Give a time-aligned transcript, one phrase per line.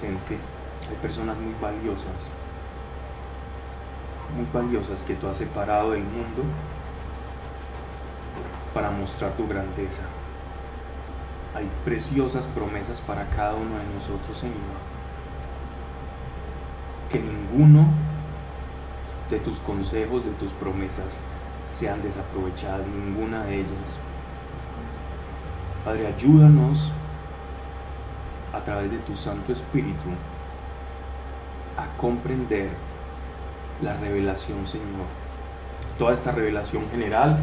[0.00, 2.16] hay personas muy valiosas,
[4.34, 6.42] muy valiosas que tú has separado del mundo
[8.72, 10.02] para mostrar tu grandeza.
[11.54, 14.56] Hay preciosas promesas para cada uno de nosotros, Señor.
[17.10, 17.86] Que ninguno
[19.30, 21.18] de tus consejos, de tus promesas,
[21.78, 23.88] sean desaprovechadas, ninguna de ellas.
[25.84, 26.90] Padre, ayúdanos
[28.52, 30.10] a través de tu Santo Espíritu
[31.76, 32.70] a comprender
[33.80, 35.06] la revelación, Señor.
[35.98, 37.38] Toda esta revelación general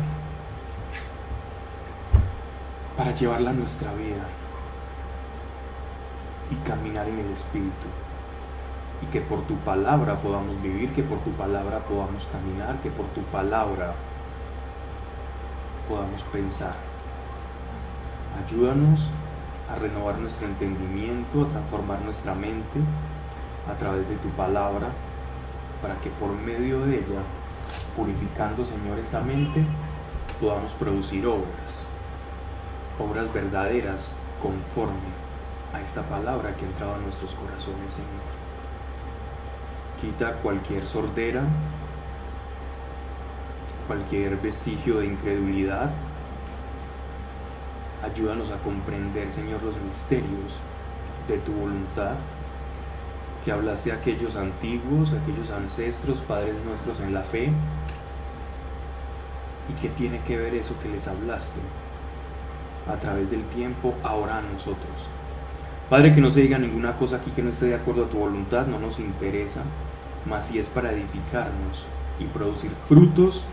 [2.98, 4.26] para llevarla a nuestra vida
[6.52, 7.88] y caminar en el Espíritu.
[9.02, 13.06] Y que por tu palabra podamos vivir, que por tu palabra podamos caminar, que por
[13.08, 13.94] tu palabra
[15.88, 16.76] podamos pensar.
[18.46, 19.10] Ayúdanos
[19.72, 22.80] a renovar nuestro entendimiento, a transformar nuestra mente
[23.70, 24.90] a través de tu palabra,
[25.82, 27.22] para que por medio de ella,
[27.96, 29.64] purificando, Señor, esta mente,
[30.42, 31.86] podamos producir obras,
[33.00, 34.08] obras verdaderas
[34.42, 35.20] conforme
[35.74, 38.30] a esta palabra que ha entrado en nuestros corazones, Señor.
[40.02, 41.44] Quita cualquier sordera,
[43.88, 45.90] cualquier vestigio de incredulidad.
[48.04, 50.54] Ayúdanos a comprender, Señor, los misterios
[51.28, 52.16] de tu voluntad
[53.44, 57.52] que hablaste a aquellos antiguos, aquellos ancestros, padres nuestros en la fe.
[59.70, 61.60] ¿Y qué tiene que ver eso que les hablaste
[62.88, 64.96] a través del tiempo ahora a nosotros?
[65.90, 68.18] Padre, que no se diga ninguna cosa aquí que no esté de acuerdo a tu
[68.18, 69.62] voluntad, no nos interesa,
[70.26, 71.86] mas si es para edificarnos
[72.20, 73.44] y producir frutos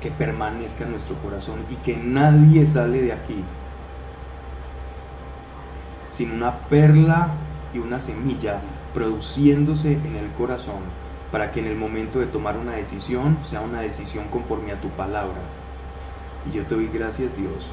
[0.00, 3.44] que permanezcan en nuestro corazón y que nadie sale de aquí
[6.20, 7.28] sin una perla
[7.72, 8.60] y una semilla
[8.92, 10.82] produciéndose en el corazón
[11.32, 14.90] para que en el momento de tomar una decisión sea una decisión conforme a tu
[14.90, 15.40] palabra.
[16.46, 17.70] Y yo te doy gracias Dios,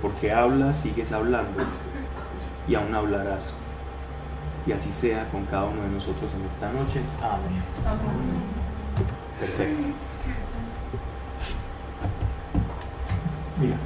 [0.00, 1.64] porque hablas, sigues hablando
[2.68, 3.54] y aún hablarás.
[4.64, 7.00] Y así sea con cada uno de nosotros en esta noche.
[7.20, 7.60] Amén.
[9.40, 9.88] Perfecto.
[13.60, 13.78] Mira.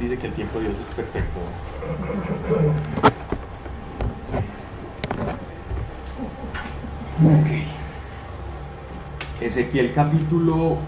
[0.00, 1.40] Dice que el tiempo de Dios es perfecto.
[7.24, 7.48] Ok.
[9.40, 10.78] Ezequiel capítulo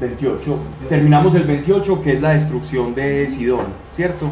[0.00, 0.58] 28.
[0.88, 4.30] Terminamos el 28 que es la destrucción de Sidón, ¿cierto?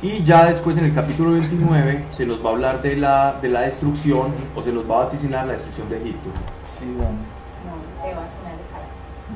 [0.00, 3.48] Y ya después en el capítulo 29 se nos va a hablar de la, de
[3.48, 6.30] la destrucción o se nos va a vaticinar la destrucción de Egipto.
[6.64, 7.16] Sidón.
[7.16, 7.41] No, se va a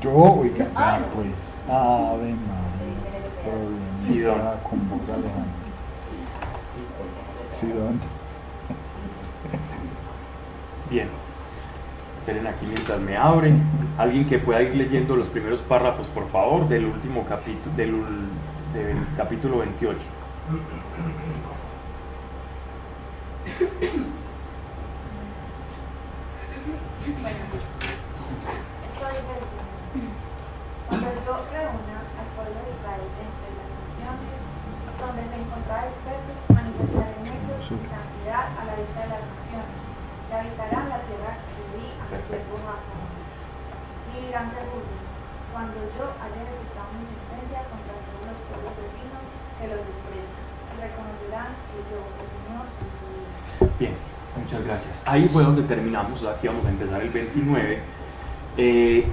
[0.00, 1.32] Yo, oiga, ah, pues.
[1.68, 2.76] Ave María.
[3.98, 4.40] Sidón.
[4.62, 5.44] Con vos, Alejandro.
[7.50, 8.00] Sidón.
[10.90, 11.08] Bien.
[12.18, 13.62] Esperen aquí mientras me abren.
[13.96, 17.92] Alguien que pueda ir leyendo los primeros párrafos, por favor, del último capítulo, del,
[18.74, 19.98] del capítulo 28.
[37.66, 42.22] santidad a la vista de las naciones, y habitarán la tierra que di a mi
[42.22, 42.62] siervo
[44.06, 45.02] y dirán seguros,
[45.52, 49.22] cuando yo haya ejecutado mi sentencia contra todos los pueblos vecinos
[49.58, 53.78] que los desprecian, y reconocerán que yo, el Señor, soy su Dios.
[53.78, 53.94] Bien,
[54.38, 54.95] muchas gracias.
[55.06, 57.78] Ahí fue donde terminamos, aquí vamos a empezar el 29.
[58.56, 59.06] Eh,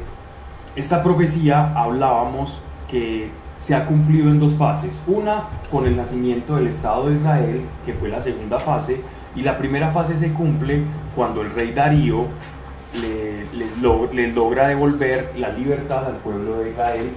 [0.76, 2.60] esta profecía hablábamos
[2.90, 5.02] que se ha cumplido en dos fases.
[5.06, 9.02] Una con el nacimiento del Estado de Israel, que fue la segunda fase,
[9.36, 10.82] y la primera fase se cumple
[11.16, 12.26] cuando el rey Darío
[13.00, 13.78] les,
[14.36, 17.12] logra devolver la libertad al pueblo de Israel,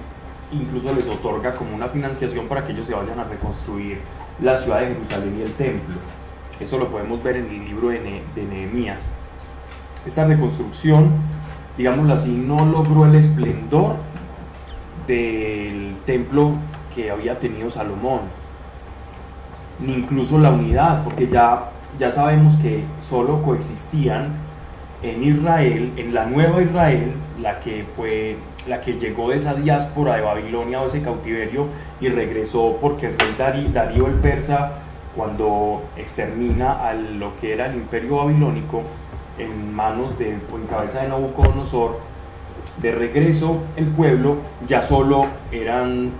[0.51, 3.99] incluso les otorga como una financiación para que ellos se vayan a reconstruir
[4.39, 5.95] la ciudad de Jerusalén y el templo.
[6.59, 8.99] Eso lo podemos ver en el libro de, Nehemías.
[10.05, 11.11] Esta reconstrucción,
[11.77, 13.95] digámoslo así, no logró el esplendor
[15.05, 16.53] del templo
[16.95, 18.21] que había tenido Salomón,
[19.79, 21.69] ni incluso la unidad, porque ya,
[21.99, 24.29] ya sabemos que solo coexistían
[25.03, 28.37] en Israel, en la nueva Israel, la que fue
[28.67, 31.67] la que llegó de esa diáspora de Babilonia o ese cautiverio
[32.01, 34.71] y regresó porque el rey Darío el persa
[35.17, 38.83] cuando extermina a lo que era el imperio babilónico
[39.39, 41.99] en manos de en cabeza de Nabucodonosor
[42.81, 44.37] de regreso el pueblo
[44.67, 46.11] ya solo eran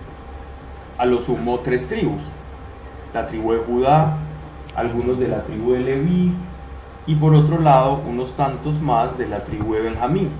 [0.98, 2.24] a lo sumo tres tribus.
[3.14, 4.18] La tribu de Judá,
[4.76, 6.34] algunos de la tribu de Leví
[7.06, 10.32] y por otro lado unos tantos más de la tribu de Benjamín.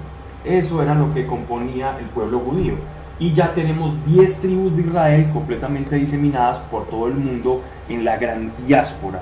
[0.44, 2.74] Eso era lo que componía el pueblo judío.
[3.20, 8.18] Y ya tenemos 10 tribus de Israel completamente diseminadas por todo el mundo en la
[8.18, 9.22] gran diáspora.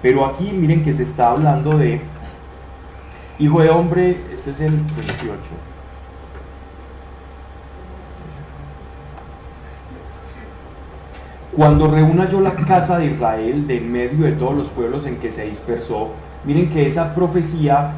[0.00, 2.00] Pero aquí miren que se está hablando de
[3.38, 5.38] hijo de hombre, este es el 28.
[11.56, 15.16] Cuando reúna yo la casa de Israel de en medio de todos los pueblos en
[15.16, 16.10] que se dispersó,
[16.44, 17.90] miren que esa profecía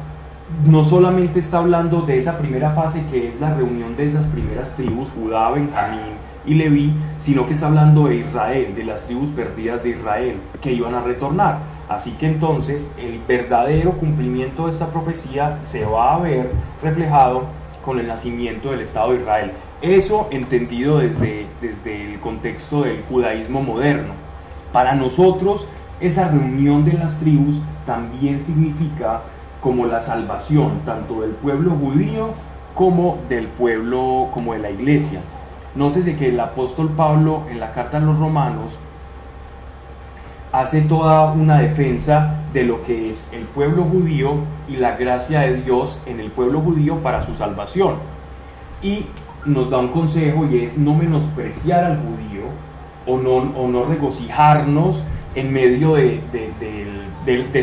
[0.65, 4.75] no solamente está hablando de esa primera fase que es la reunión de esas primeras
[4.75, 6.13] tribus, Judá, Benjamín
[6.45, 10.71] y Leví, sino que está hablando de Israel, de las tribus perdidas de Israel, que
[10.71, 11.59] iban a retornar.
[11.89, 16.51] Así que entonces el verdadero cumplimiento de esta profecía se va a ver
[16.81, 17.43] reflejado
[17.83, 19.51] con el nacimiento del Estado de Israel.
[19.81, 24.13] Eso entendido desde, desde el contexto del judaísmo moderno.
[24.71, 25.67] Para nosotros,
[25.99, 27.55] esa reunión de las tribus
[27.85, 29.21] también significa
[29.61, 32.29] como la salvación, tanto del pueblo judío
[32.73, 35.21] como del pueblo, como de la iglesia.
[35.75, 38.71] Nótese que el apóstol Pablo en la carta a los romanos
[40.51, 44.35] hace toda una defensa de lo que es el pueblo judío
[44.67, 47.95] y la gracia de Dios en el pueblo judío para su salvación.
[48.81, 49.05] Y
[49.45, 52.43] nos da un consejo y es no menospreciar al judío
[53.07, 55.03] o no, o no regocijarnos
[55.35, 56.85] en medio de, de,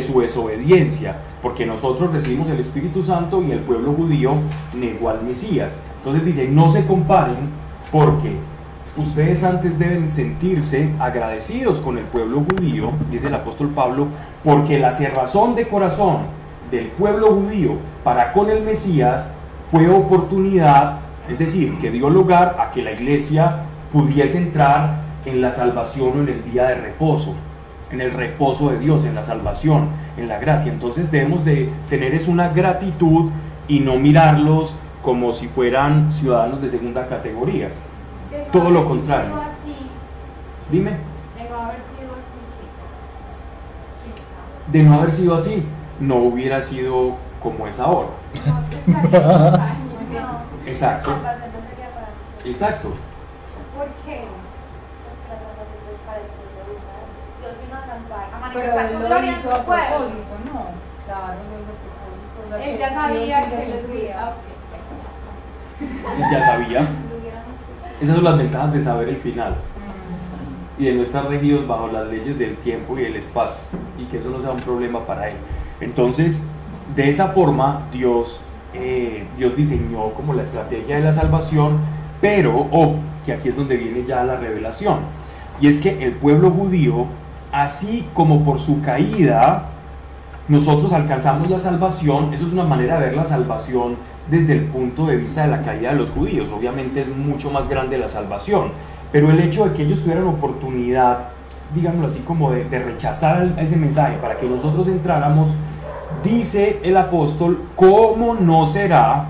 [0.00, 4.32] su desobediencia, porque nosotros recibimos el Espíritu Santo y el pueblo judío
[4.74, 5.72] negó al Mesías.
[5.98, 7.50] Entonces dice, no se comparen
[7.90, 8.36] porque
[8.96, 14.08] ustedes antes deben sentirse agradecidos con el pueblo judío, dice el apóstol Pablo,
[14.44, 16.18] porque la cerrazón de corazón
[16.70, 19.30] del pueblo judío para con el Mesías
[19.70, 23.60] fue oportunidad es decir, que dio lugar a que la iglesia
[23.92, 27.34] pudiese entrar en la salvación o en el día de reposo,
[27.90, 30.72] en el reposo de Dios, en la salvación, en la gracia.
[30.72, 33.30] Entonces debemos de tener es una gratitud
[33.66, 37.70] y no mirarlos como si fueran ciudadanos de segunda categoría.
[38.52, 39.30] Todo lo contrario.
[40.70, 40.92] Dime.
[44.70, 45.62] De no haber sido así,
[45.98, 48.08] no hubiera sido como es ahora.
[50.66, 51.10] Exacto.
[52.44, 52.88] Exacto.
[53.76, 54.24] ¿Por qué?
[57.40, 60.66] Dios vino a salvar, a manifestar su gloria en su propósito, no.
[61.06, 61.34] Claro,
[62.50, 63.84] no es Él ya sabía que les.
[65.80, 66.88] Él ya sabía.
[68.00, 69.56] Esas son las ventajas de saber el final
[70.78, 73.58] y de no estar regidos bajo las leyes del tiempo y el espacio
[73.98, 75.36] y que eso no sea un problema para él.
[75.80, 76.42] Entonces,
[76.94, 81.78] de esa forma, Dios eh, Dios diseñó como la estrategia de la salvación,
[82.20, 84.98] pero, oh, que aquí es donde viene ya la revelación,
[85.60, 87.06] y es que el pueblo judío,
[87.52, 89.66] así como por su caída,
[90.48, 93.96] nosotros alcanzamos la salvación, eso es una manera de ver la salvación
[94.30, 97.68] desde el punto de vista de la caída de los judíos, obviamente es mucho más
[97.68, 98.70] grande la salvación,
[99.12, 101.18] pero el hecho de que ellos tuvieran oportunidad,
[101.74, 105.50] digámoslo así, como de, rechazar ese mensaje para que nosotros entráramos,
[106.24, 109.26] dice el apóstol, ¿cómo no será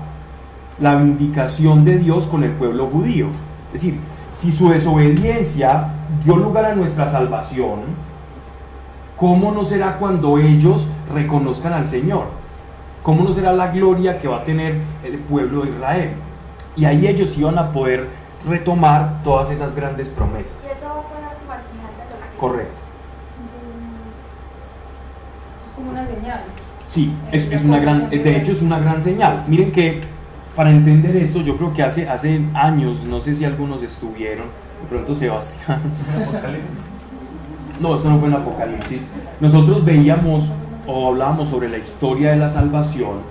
[0.79, 3.27] la vindicación de Dios con el pueblo judío?
[3.67, 3.99] Es decir,
[4.37, 5.87] si su desobediencia
[6.23, 8.08] dio lugar a nuestra salvación,
[9.19, 12.25] ¿cómo no será cuando ellos reconozcan al Señor?
[13.03, 16.11] ¿Cómo no será la gloria que va a tener el pueblo de Israel?
[16.75, 18.07] Y ahí ellos iban a poder
[18.47, 20.55] retomar todas esas grandes promesas.
[22.39, 22.73] Correcto.
[25.65, 26.41] Es como una señal.
[26.87, 29.43] Sí, es, una gran, de hecho es una gran señal.
[29.47, 30.01] Miren que
[30.55, 34.47] para entender esto, yo creo que hace, hace años, no sé si algunos estuvieron,
[34.81, 35.81] de pronto Sebastián.
[37.79, 39.01] No, eso no fue en Apocalipsis.
[39.39, 40.51] Nosotros veíamos
[40.85, 43.21] o hablábamos sobre la historia de la salvación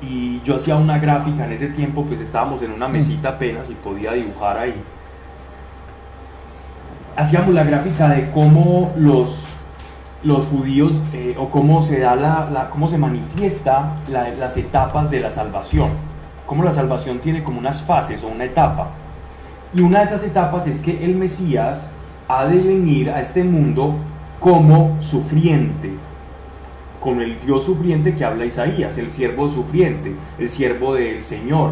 [0.00, 3.74] y yo hacía una gráfica en ese tiempo, pues estábamos en una mesita apenas y
[3.74, 4.74] podía dibujar ahí.
[7.16, 9.46] Hacíamos la gráfica de cómo los
[10.22, 15.30] los judíos eh, o cómo se da la, cómo se manifiesta las etapas de la
[15.30, 15.90] salvación,
[16.46, 18.88] cómo la salvación tiene como unas fases o una etapa.
[19.72, 21.88] Y una de esas etapas es que el Mesías
[22.28, 23.94] ha de venir a este mundo
[24.40, 25.90] como sufriente,
[27.00, 31.70] con el Dios sufriente que habla Isaías, el siervo sufriente, el siervo del Señor.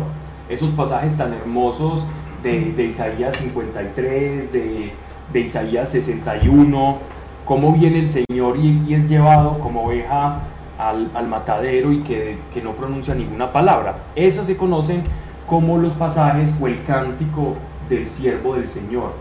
[0.48, 2.06] Esos pasajes tan hermosos
[2.42, 4.92] de, Isaías 53, de,
[5.32, 6.98] de Isaías 61,
[7.44, 10.40] cómo viene el Señor y, es llevado como oveja
[10.78, 13.96] al, matadero y que, no pronuncia ninguna palabra.
[14.16, 15.02] Esas se conocen
[15.46, 17.56] como los pasajes o el cántico
[17.88, 19.12] del siervo del Señor.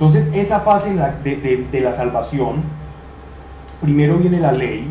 [0.00, 2.62] Entonces, esa fase de, la salvación,
[3.82, 4.86] primero viene la ley,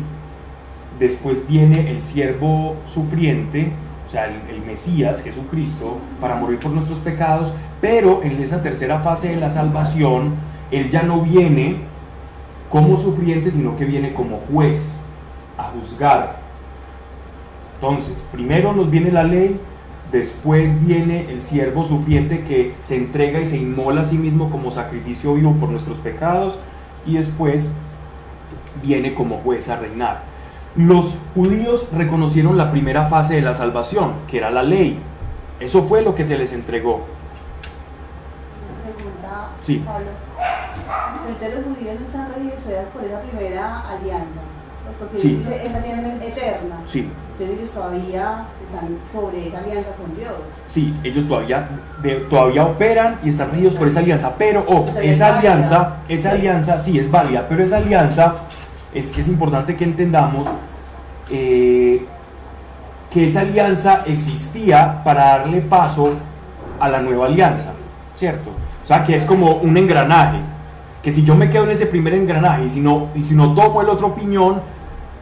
[1.00, 3.72] después viene el siervo sufriente,
[4.06, 9.30] o sea, el, Mesías, Jesucristo, para morir por nuestros pecados, pero en esa tercera fase
[9.30, 10.34] de la salvación,
[10.70, 11.78] Él ya no viene
[12.70, 14.94] como sufriente, sino que viene como juez
[15.58, 16.36] a juzgar.
[17.74, 19.58] Entonces, primero nos viene la ley,
[20.10, 24.70] después viene el siervo sufriente que se entrega y se inmola a sí mismo como
[24.70, 26.58] sacrificio vivo por nuestros pecados,
[27.06, 27.70] y después
[28.82, 30.22] viene como juez a reinar.
[30.76, 34.98] Los judíos reconocieron la primera fase de la salvación, que era la ley.
[35.58, 37.04] Eso fue lo que se les entregó.
[39.62, 39.82] sí.
[41.28, 44.40] entonces los judíos no están registrados por esa primera alianza.
[44.98, 45.36] Porque sí.
[45.36, 46.76] dice, esa alianza es eterna.
[46.86, 47.10] Sí.
[47.32, 50.32] Entonces ellos todavía están sobre esa alianza con Dios.
[50.66, 51.68] Sí, ellos todavía,
[52.28, 54.34] todavía operan y están regidos por esa alianza.
[54.38, 58.36] Pero, oh, esa alianza, esa alianza sí es válida, pero esa alianza
[58.94, 60.48] es que es importante que entendamos
[61.30, 62.04] eh,
[63.10, 66.14] que esa alianza existía para darle paso
[66.78, 67.72] a la nueva alianza,
[68.16, 68.50] ¿cierto?
[68.82, 70.38] O sea, que es como un engranaje,
[71.02, 73.52] que si yo me quedo en ese primer engranaje y si no, y si no
[73.54, 74.60] tomo el otro piñón,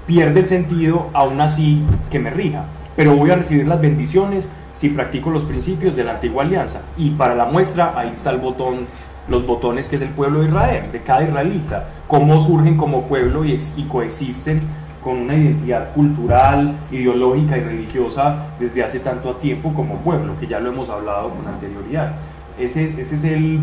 [0.07, 2.65] pierde el sentido aún así que me rija.
[2.99, 6.81] Pero voy a recibir las bendiciones si practico los principios de la antigua alianza.
[6.97, 8.89] Y para la muestra, ahí está el botón,
[9.29, 13.45] los botones que es el pueblo de Israel, de cada israelita, cómo surgen como pueblo
[13.45, 14.63] y, y coexisten
[15.05, 20.59] con una identidad cultural, ideológica y religiosa desde hace tanto tiempo como pueblo, que ya
[20.59, 22.17] lo hemos hablado con anterioridad.
[22.59, 23.61] Ese, ese es el,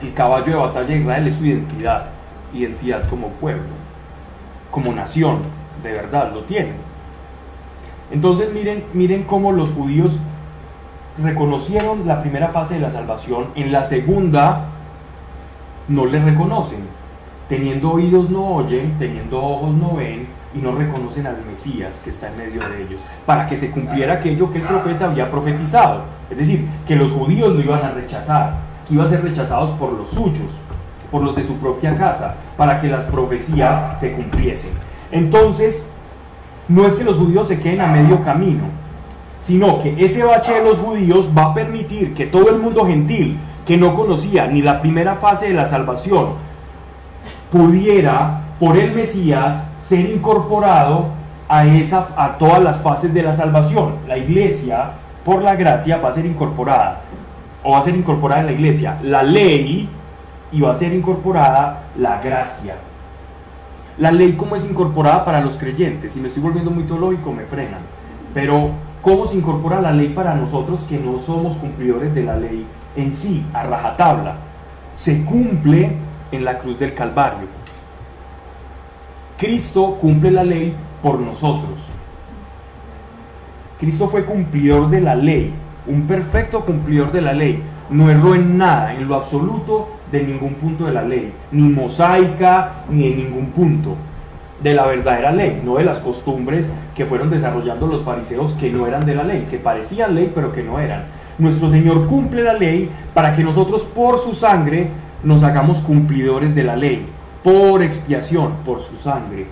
[0.00, 2.06] el caballo de batalla de Israel, es su identidad,
[2.54, 3.68] identidad como pueblo,
[4.70, 5.40] como nación,
[5.82, 6.88] de verdad lo tiene.
[8.10, 10.16] Entonces miren, miren cómo los judíos
[11.18, 14.66] reconocieron la primera fase de la salvación, en la segunda
[15.88, 16.80] no le reconocen.
[17.48, 22.28] Teniendo oídos no oyen, teniendo ojos no ven, y no reconocen al Mesías que está
[22.28, 26.02] en medio de ellos, para que se cumpliera aquello que el profeta había profetizado.
[26.28, 28.54] Es decir, que los judíos lo iban a rechazar,
[28.86, 30.50] que iban a ser rechazados por los suyos,
[31.10, 34.70] por los de su propia casa, para que las profecías se cumpliesen.
[35.12, 35.82] Entonces,
[36.70, 38.62] no es que los judíos se queden a medio camino,
[39.40, 43.38] sino que ese bache de los judíos va a permitir que todo el mundo gentil
[43.66, 46.28] que no conocía ni la primera fase de la salvación
[47.50, 51.06] pudiera, por el Mesías, ser incorporado
[51.48, 53.96] a, esa, a todas las fases de la salvación.
[54.06, 54.92] La iglesia,
[55.24, 57.00] por la gracia, va a ser incorporada,
[57.64, 59.88] o va a ser incorporada en la iglesia, la ley
[60.52, 62.76] y va a ser incorporada la gracia.
[64.00, 67.44] La ley cómo es incorporada para los creyentes, si me estoy volviendo muy teológico me
[67.44, 67.82] frenan,
[68.34, 72.66] pero ¿cómo se incorpora la ley para nosotros que no somos cumplidores de la ley
[72.96, 74.36] en sí, a rajatabla?
[74.96, 75.92] Se cumple
[76.32, 77.60] en la cruz del Calvario
[79.40, 81.80] Cristo cumple la ley por nosotros.
[83.78, 85.54] Cristo fue cumplidor de la ley,
[85.86, 87.62] un perfecto cumplidor de la ley.
[87.90, 92.84] No erró en nada, en lo absoluto, de ningún punto de la ley, ni mosaica,
[92.88, 93.96] ni en ningún punto
[94.62, 98.86] de la verdadera ley, no de las costumbres que fueron desarrollando los fariseos que no
[98.86, 101.04] eran de la ley, que parecían ley pero que no eran.
[101.38, 104.88] Nuestro Señor cumple la ley para que nosotros por su sangre
[105.24, 107.06] nos hagamos cumplidores de la ley
[107.42, 109.46] por expiación, por su sangre.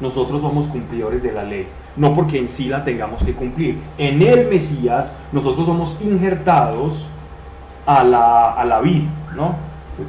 [0.00, 3.78] Nosotros somos cumplidores de la ley, no porque en sí la tengamos que cumplir.
[3.98, 7.08] En el Mesías nosotros somos injertados
[7.86, 9.04] a la, a la vid,
[9.36, 9.56] ¿no?
[9.96, 10.08] Pues,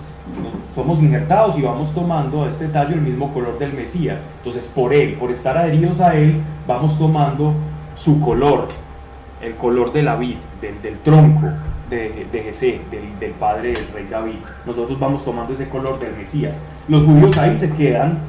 [0.74, 4.22] somos injertados y vamos tomando este tallo el mismo color del Mesías.
[4.40, 7.54] Entonces, por él, por estar adheridos a él, vamos tomando
[7.96, 8.68] su color,
[9.42, 11.48] el color de la vid, del tronco,
[11.90, 12.82] de, de Jesé,
[13.20, 14.38] del, padre del rey David.
[14.66, 16.56] Nosotros vamos tomando ese color del Mesías.
[16.88, 18.20] Los judíos ahí se quedan,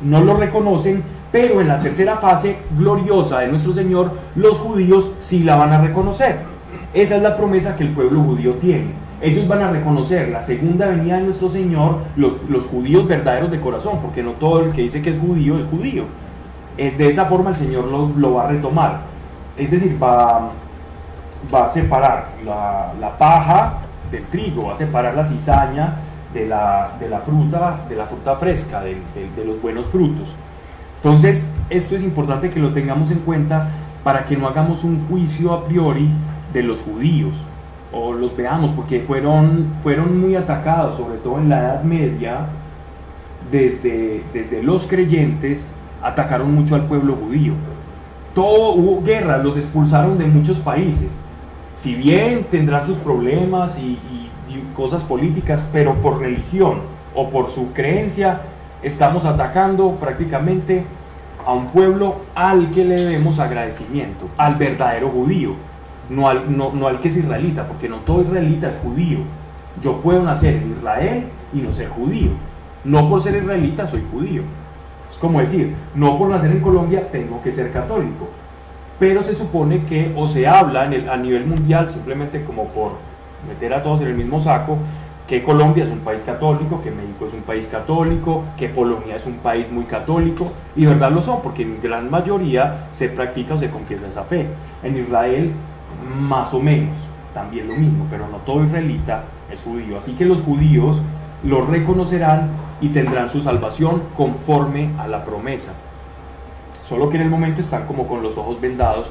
[0.00, 1.02] no lo reconocen,
[1.32, 5.80] pero en la tercera fase gloriosa de nuestro Señor, los judíos sí la van a
[5.80, 6.38] reconocer.
[6.92, 8.88] Esa es la promesa que el pueblo judío tiene.
[9.20, 13.60] Ellos van a reconocer la segunda venida de nuestro Señor, los, los judíos verdaderos de
[13.60, 16.04] corazón, porque no todo el que dice que es judío es judío.
[16.78, 19.00] Eh, de esa forma el Señor lo, lo va a retomar.
[19.56, 20.50] Es decir, va,
[21.52, 23.74] va a separar la, paja
[24.10, 25.96] del trigo, va a separar la cizaña
[26.32, 30.34] de la, de la fruta, de la fruta fresca, de, los buenos frutos.
[30.96, 33.68] Entonces, esto es importante que lo tengamos en cuenta
[34.04, 36.10] para que no hagamos un juicio a priori
[36.52, 37.36] de los judíos
[37.92, 42.46] o los veamos, porque fueron, fueron muy atacados, sobre todo en la Edad Media,
[43.50, 45.64] desde, desde los creyentes,
[46.02, 47.54] atacaron mucho al pueblo judío.
[48.34, 51.08] Todo, hubo guerras, los expulsaron de muchos países
[51.80, 53.98] si bien tendrán sus problemas y,
[54.74, 56.80] cosas políticas, pero por religión
[57.14, 58.40] o por su creencia
[58.82, 60.84] estamos atacando prácticamente
[61.46, 65.54] a un pueblo al que le debemos agradecimiento, al verdadero judío,
[66.10, 69.20] no al, no, no al que es israelita, porque no todo israelita es judío.
[69.82, 71.24] Yo puedo nacer en Israel
[71.54, 72.30] y no ser judío.
[72.84, 74.42] No por ser israelita soy judío.
[75.10, 78.28] Es como decir, no por nacer en Colombia tengo que ser católico.
[78.98, 82.92] Pero se supone que o se habla a nivel mundial simplemente como por
[83.48, 84.76] meter a todos en el mismo saco,
[85.26, 89.24] que Colombia es un país católico, que México es un país católico, que Polonia es
[89.26, 93.54] un país muy católico, y de verdad lo son, porque en gran mayoría se practica
[93.54, 94.46] o se confiesa esa fe.
[94.82, 95.52] En Israel,
[96.20, 96.96] más o menos,
[97.34, 99.98] también lo mismo, pero no todo israelita es judío.
[99.98, 101.00] Así que los judíos
[101.44, 105.72] lo reconocerán y tendrán su salvación conforme a la promesa.
[106.84, 109.10] Solo que en el momento están como con los ojos vendados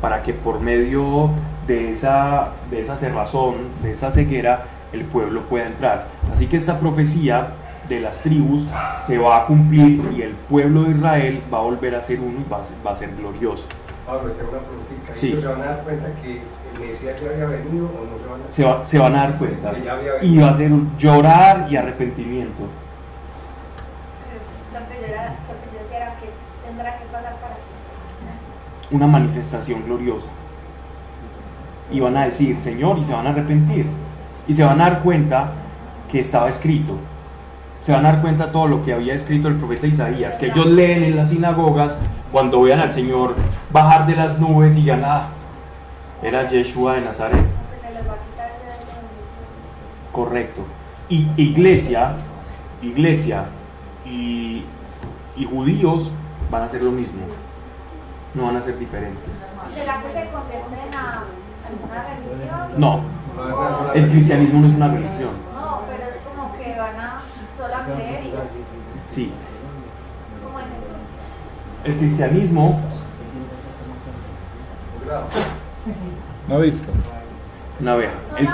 [0.00, 1.30] para que por medio
[1.66, 6.06] de esa, de esa cerrazón, de esa ceguera, el pueblo pueda entrar.
[6.32, 7.48] Así que esta profecía
[7.88, 8.66] de las tribus
[9.06, 12.40] se va a cumplir y el pueblo de Israel va a volver a ser uno
[12.40, 13.66] y va a, ser glorioso.
[15.14, 15.36] Sí.
[15.40, 16.40] ¿Se van a dar cuenta que
[16.74, 19.18] el Mesías ya había venido o no se van a se, va, se van a
[19.22, 19.72] dar cuenta.
[20.22, 22.62] Y va a ser un llorar y arrepentimiento.
[28.90, 30.26] Una manifestación gloriosa.
[31.92, 33.86] Y van a decir, Señor, y se van a arrepentir
[34.46, 35.52] y se van a dar cuenta
[36.10, 36.96] que estaba escrito.
[37.84, 40.66] Se van a dar cuenta todo lo que había escrito el profeta Isaías, que ellos
[40.66, 41.96] leen en las sinagogas
[42.30, 43.34] cuando vean al Señor
[43.70, 45.28] bajar de las nubes y ya nada.
[46.22, 47.44] Era Yeshua de Nazaret.
[50.12, 50.62] Correcto.
[51.08, 52.12] Y iglesia,
[52.82, 53.44] iglesia
[54.04, 54.64] y,
[55.36, 56.12] y judíos
[56.50, 57.20] van a hacer lo mismo.
[58.34, 59.32] No van a ser diferentes.
[59.74, 61.24] ¿Será que se convierten a
[61.66, 62.80] alguna religión?
[62.80, 63.00] No.
[63.94, 65.32] El cristianismo no es una religión.
[65.54, 67.22] No, pero es como que van a
[67.56, 67.79] solo a creer y...
[69.10, 69.32] Sí.
[71.84, 72.80] El cristianismo...
[76.48, 76.92] Una avispa.
[77.80, 78.12] Una abeja.
[78.38, 78.48] El,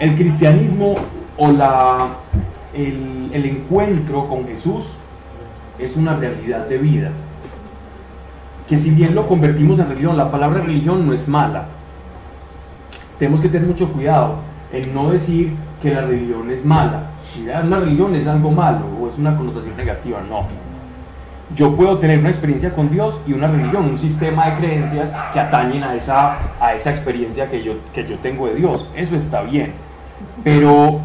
[0.00, 0.94] El cristianismo
[1.38, 2.08] o la,
[2.74, 4.94] el, el encuentro con Jesús
[5.78, 7.10] es una realidad de vida
[8.68, 11.66] que si bien lo convertimos en religión, la palabra religión no es mala.
[13.18, 14.36] Tenemos que tener mucho cuidado
[14.72, 17.10] en no decir que la religión es mala.
[17.64, 20.46] Una religión es algo malo o es una connotación negativa, no.
[21.54, 25.40] Yo puedo tener una experiencia con Dios y una religión, un sistema de creencias que
[25.40, 28.88] atañen a esa, a esa experiencia que yo, que yo tengo de Dios.
[28.96, 29.72] Eso está bien.
[30.42, 31.00] Pero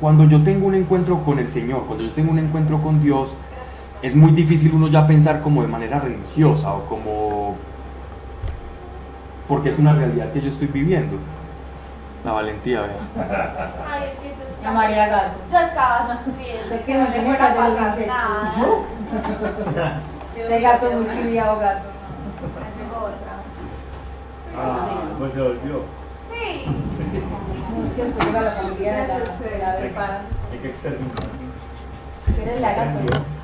[0.00, 3.34] cuando yo tengo un encuentro con el Señor, cuando yo tengo un encuentro con Dios,
[4.02, 7.56] es muy difícil uno ya pensar como de manera religiosa o como
[9.48, 11.16] porque es una realidad que yo estoy viviendo.
[12.24, 12.96] La valentía, vea.
[13.88, 15.38] Ay, es que yo estaba, María Gato.
[15.50, 16.68] Yo estaba sonriendo.
[16.68, 18.16] Sé que no tengo que de los insectos.
[20.48, 21.88] De gato muy chiviado gato.
[24.58, 25.84] Ah, pues se volvió.
[26.30, 26.64] Sí.
[26.66, 29.14] No, es que después llega la familia de la,
[29.76, 31.14] de la Hay que exterminar.
[32.42, 33.35] Eres la gato.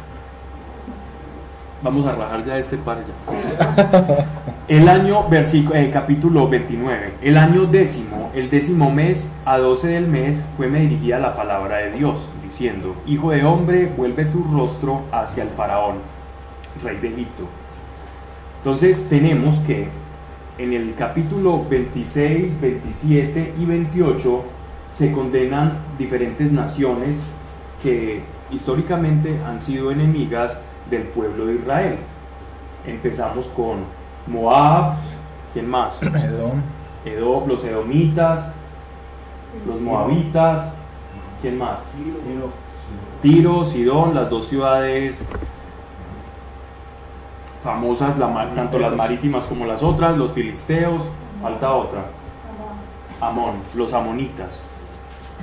[1.82, 4.26] Vamos a rajar ya este par ya.
[4.68, 7.14] El año, versículo, eh, capítulo 29.
[7.20, 11.78] El año décimo, el décimo mes, a 12 del mes, fue me dirigida la palabra
[11.78, 15.96] de Dios, diciendo, Hijo de hombre, vuelve tu rostro hacia el faraón,
[16.84, 17.48] rey de Egipto.
[18.58, 19.88] Entonces tenemos que
[20.58, 24.44] en el capítulo 26, 27 y 28
[24.94, 27.18] se condenan diferentes naciones
[27.82, 30.58] que históricamente han sido enemigas
[30.92, 31.96] del pueblo de Israel.
[32.86, 33.78] Empezamos con
[34.26, 34.94] Moab,
[35.52, 36.00] ¿quién más?
[36.02, 36.60] Edom.
[37.04, 38.48] Edom los edomitas,
[39.66, 40.72] los moabitas,
[41.40, 41.80] ¿quién más?
[43.20, 45.24] Tiro, Sidón, las dos ciudades
[47.64, 48.14] famosas,
[48.54, 51.04] tanto las marítimas como las otras, los filisteos,
[51.40, 52.02] falta otra.
[53.20, 54.60] Amón, los amonitas.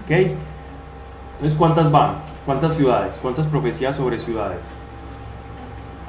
[0.04, 0.12] ¿Ok?
[0.12, 2.16] Entonces, ¿cuántas van?
[2.46, 3.18] ¿Cuántas ciudades?
[3.22, 4.60] ¿Cuántas profecías sobre ciudades?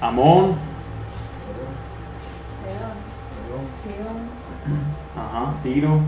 [0.00, 0.54] Amón.
[5.16, 6.00] Ajá, Tiro.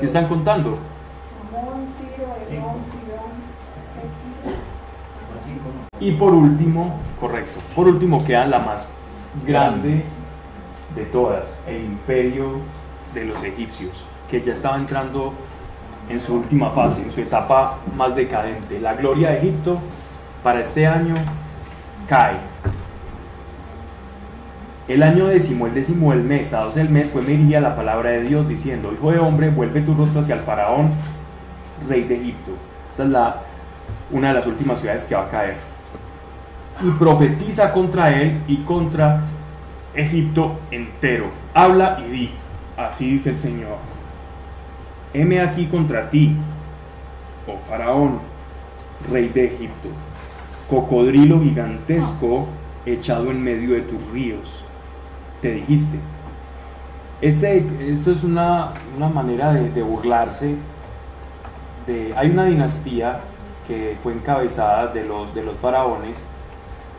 [0.00, 0.78] ¿Qué están contando?
[6.00, 8.88] Y por último, correcto, por último queda la más
[9.46, 10.04] grande
[10.94, 12.58] de todas, el imperio
[13.14, 15.32] de los egipcios, que ya estaba entrando
[16.08, 18.80] en su última fase, en su etapa más decadente.
[18.80, 19.78] La gloria de Egipto
[20.42, 21.14] para este año
[22.08, 22.36] cae.
[24.86, 28.10] El año décimo, el décimo del mes, a doce del mes, fue Mería la palabra
[28.10, 30.90] de Dios diciendo, Hijo de hombre, vuelve tu rostro hacia el faraón,
[31.88, 32.52] rey de Egipto.
[32.90, 33.36] Esta es la,
[34.10, 35.56] una de las últimas ciudades que va a caer.
[36.82, 39.22] Y profetiza contra él y contra
[39.94, 41.30] Egipto entero.
[41.54, 42.30] Habla y di,
[42.76, 43.78] así dice el Señor.
[45.14, 46.36] Heme aquí contra ti,
[47.46, 48.18] oh faraón,
[49.10, 49.88] rey de Egipto,
[50.68, 52.46] cocodrilo gigantesco
[52.86, 54.64] echado en medio de tus ríos.
[55.40, 55.98] Te dijiste.
[57.20, 58.72] Este, esto es una,
[59.12, 60.56] manera de, burlarse.
[61.86, 63.20] De, hay una dinastía
[63.66, 66.18] que fue encabezada de los, de los faraones,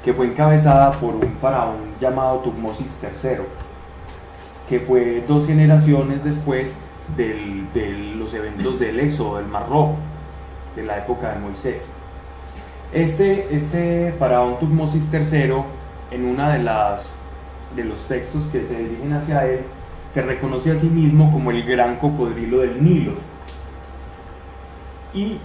[0.03, 3.37] que fue encabezada por un faraón llamado Tutmosis III,
[4.69, 6.73] que fue dos generaciones después
[7.15, 9.95] de los eventos del éxodo del Mar Rojo,
[10.75, 11.85] de la época de Moisés.
[12.95, 15.51] Este, este faraón Tutmosis III,
[16.11, 17.13] en una de las
[17.75, 19.59] de los textos que se dirigen hacia él,
[20.13, 23.11] se reconoce a sí mismo como el gran cocodrilo del Nilo.
[25.13, 25.39] Y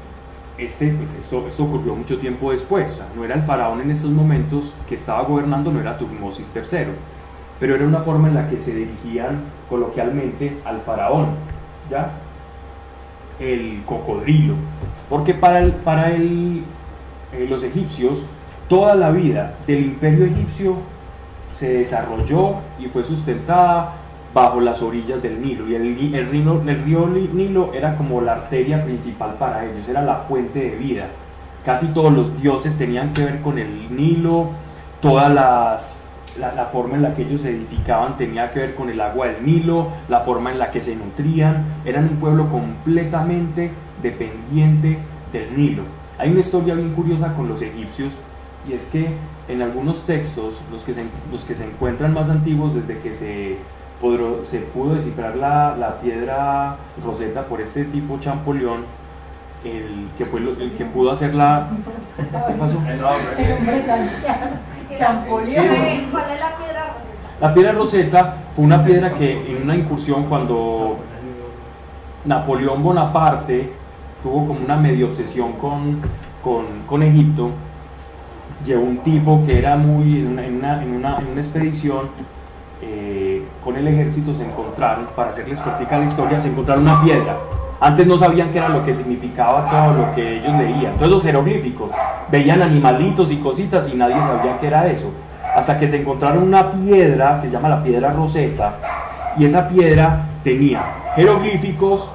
[0.59, 4.95] este, pues esto, ocurrió mucho tiempo después, no era el faraón en estos momentos que
[4.95, 6.93] estaba gobernando, no era Tutmosis III,
[7.59, 11.31] pero era una forma en la que se dirigían coloquialmente al faraón,
[11.91, 12.13] ¿ya?
[13.41, 14.55] El cocodrilo,
[15.09, 16.63] porque para, el, para el,
[17.33, 18.25] eh, los egipcios
[18.71, 20.77] toda la vida del imperio egipcio
[21.53, 23.95] se desarrolló y fue sustentada
[24.33, 25.69] bajo las orillas del Nilo.
[25.69, 30.03] Y el, el, río, el río Nilo era como la arteria principal para ellos, era
[30.03, 31.09] la fuente de vida.
[31.65, 34.51] Casi todos los dioses tenían que ver con el Nilo,
[35.03, 35.97] todas las,
[36.39, 39.27] la, la, forma en la que ellos se edificaban tenía que ver con el agua
[39.27, 41.65] del Nilo, la forma en la que se nutrían.
[41.85, 44.97] Eran un pueblo completamente dependiente
[45.33, 46.00] del Nilo.
[46.21, 48.13] Hay una historia bien curiosa con los egipcios
[48.69, 49.15] y es que
[49.49, 53.57] en algunos textos, los que se, los que se encuentran más antiguos desde que se
[54.51, 58.85] se pudo descifrar la, piedra roseta por este tipo Champollion,
[59.65, 61.69] el que fue el que pudo hacer la.
[62.17, 62.79] ¿Qué pasó?
[64.99, 65.67] Champollion.
[66.11, 67.41] ¿Cuál es la piedra roseta?
[67.41, 70.97] La piedra roseta fue una piedra que en una incursión cuando
[72.25, 73.80] Napoleón Bonaparte
[74.23, 76.01] tuvo como una medio obsesión con,
[76.43, 77.51] con, con Egipto,
[78.65, 82.09] llevó un tipo que era muy en una, en una, en una, en una expedición
[82.83, 87.37] eh, con el ejército se encontraron, para hacerles cortica la historia, se encontraron una piedra.
[87.79, 90.95] Antes no sabían qué era lo que significaba todo lo que ellos leían.
[90.95, 91.91] Todos los jeroglíficos
[92.31, 95.11] veían animalitos y cositas y nadie sabía qué era eso.
[95.55, 98.75] Hasta que se encontraron una piedra que se llama la piedra Roseta
[99.37, 100.83] y esa piedra tenía
[101.17, 102.11] jeroglíficos,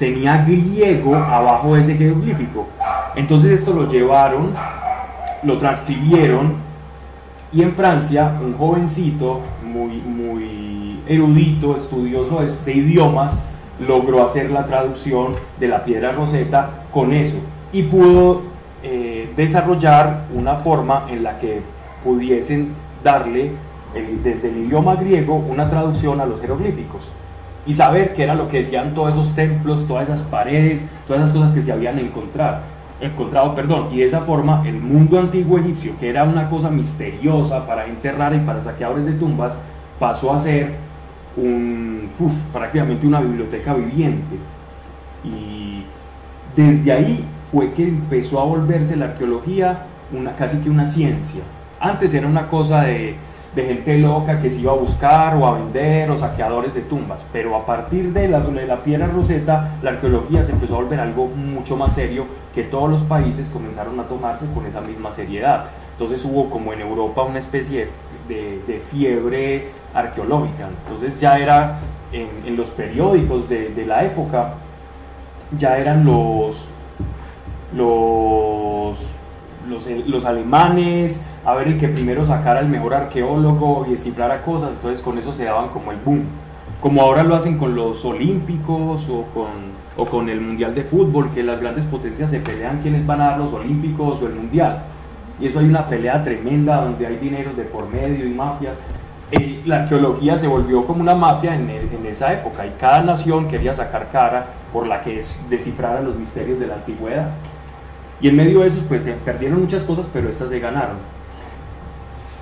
[0.00, 2.66] tenía griego abajo de ese jeroglífico.
[3.14, 4.54] Entonces esto lo llevaron,
[5.42, 6.54] lo transcribieron
[7.52, 13.32] y en Francia, un jovencito muy, muy erudito, estudioso de, idiomas,
[13.78, 17.36] logró hacer la traducción de la piedra roseta con eso
[17.70, 18.42] y pudo
[18.82, 21.60] eh, desarrollar una forma en la que
[22.02, 22.72] pudiesen
[23.04, 23.52] darle
[24.22, 27.02] desde el idioma griego una traducción a los jeroglíficos
[27.66, 31.34] y saber qué era lo que decían todos esos templos, todas esas paredes, todas esas
[31.34, 32.58] cosas que se habían encontrado
[33.00, 37.66] encontrado, perdón, y de esa forma el mundo antiguo egipcio, que era una cosa misteriosa
[37.66, 39.56] para enterrar y para saqueadores de tumbas,
[39.98, 40.74] pasó a ser
[41.36, 42.10] un,
[42.52, 44.36] prácticamente una biblioteca viviente.
[45.24, 45.84] Y
[46.54, 51.42] desde ahí fue que empezó a volverse la arqueología una, casi que una ciencia.
[51.78, 53.16] Antes era una cosa de
[53.54, 57.24] de gente loca que se iba a buscar o a vender o saqueadores de tumbas.
[57.32, 61.00] Pero a partir de la, de la piedra roseta, la arqueología se empezó a volver
[61.00, 65.66] algo mucho más serio que todos los países comenzaron a tomarse con esa misma seriedad.
[65.92, 67.88] Entonces hubo como en Europa una especie
[68.28, 70.68] de, de, fiebre arqueológica.
[70.86, 71.78] Entonces ya era
[72.12, 74.54] en, en los periódicos de, de, la época,
[75.58, 76.68] ya eran los,
[77.74, 79.14] los,
[79.68, 84.70] los, los alemanes, a ver el que primero sacara el mejor arqueólogo y descifrara cosas,
[84.70, 86.24] entonces con eso se daban como el boom.
[86.80, 89.50] Como ahora lo hacen con los olímpicos o con,
[89.96, 93.26] o con el mundial de fútbol, que las grandes potencias se pelean quiénes van a
[93.30, 94.82] dar los olímpicos o el mundial.
[95.40, 98.76] Y eso hay una pelea tremenda donde hay dinero de por medio y mafias.
[99.32, 103.46] Eh, la arqueología se volvió como una mafia en, en, esa época y cada nación
[103.46, 107.30] quería sacar cara por la que descifrara los misterios de la antigüedad.
[108.20, 110.96] Y en medio de eso pues se perdieron muchas cosas, pero estas se ganaron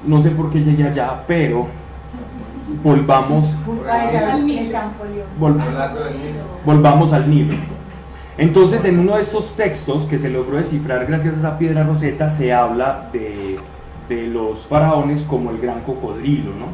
[0.04, 1.66] no sé por qué llegué allá, pero
[2.82, 3.56] volvamos,
[6.64, 7.54] volvamos al Nilo.
[8.36, 12.30] Entonces, en uno de estos textos que se logró descifrar gracias a esa piedra roseta,
[12.30, 13.58] se habla de,
[14.08, 16.66] de los faraones como el gran cocodrilo, ¿no?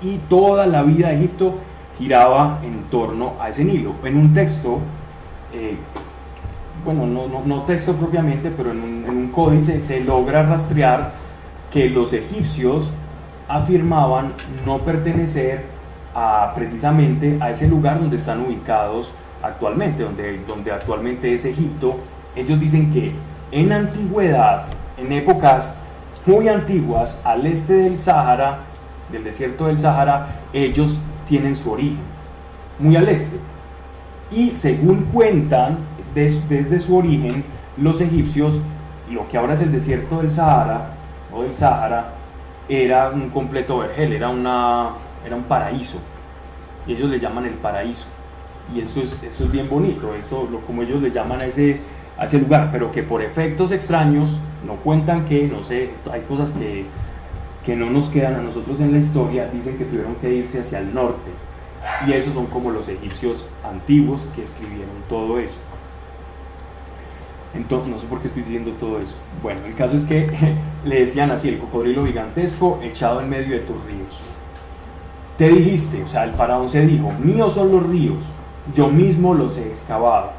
[0.00, 1.54] Y toda la vida de Egipto
[1.96, 3.94] giraba en torno a ese Nilo.
[4.02, 4.80] En un texto,
[5.54, 5.76] eh,
[6.84, 11.12] bueno, no, no, texto propiamente, pero en un, en un códice se logra rastrear
[11.72, 12.90] que los egipcios
[13.48, 14.32] afirmaban
[14.66, 15.64] no pertenecer
[16.14, 21.96] a, precisamente a ese lugar donde están ubicados actualmente, donde, donde actualmente es Egipto.
[22.36, 23.12] Ellos dicen que
[23.50, 24.64] en antigüedad,
[24.96, 25.74] en épocas
[26.26, 28.58] muy antiguas, al este del Sáhara,
[29.10, 30.96] del desierto del Sáhara, ellos
[31.28, 31.98] tienen su origen,
[32.78, 33.36] muy al este.
[34.30, 35.78] Y según cuentan,
[36.14, 37.44] desde su origen,
[37.76, 38.58] los egipcios,
[39.10, 40.94] lo que ahora es el desierto del Sahara,
[41.32, 42.12] o del Sáhara,
[42.68, 44.90] era un completo vergel, era, una,
[45.26, 45.98] era un paraíso.
[46.86, 48.06] Ellos le llaman el paraíso.
[48.74, 51.80] Y eso es, eso es bien bonito, eso lo, como ellos le llaman a ese,
[52.18, 56.52] a ese lugar, pero que por efectos extraños no cuentan que, no sé, hay cosas
[56.52, 56.86] que,
[57.64, 60.78] que no nos quedan a nosotros en la historia, dicen que tuvieron que irse hacia
[60.78, 61.30] el norte.
[62.06, 65.56] Y esos son como los egipcios antiguos que escribieron todo eso.
[67.54, 69.14] Entonces, no sé por qué estoy diciendo todo eso.
[69.42, 70.30] Bueno, el caso es que
[70.84, 74.18] le decían así, el cocodrilo gigantesco echado en medio de tus ríos.
[75.36, 78.24] Te dijiste, o sea, el faraón se dijo, míos son los ríos,
[78.74, 80.30] yo mismo los he excavado.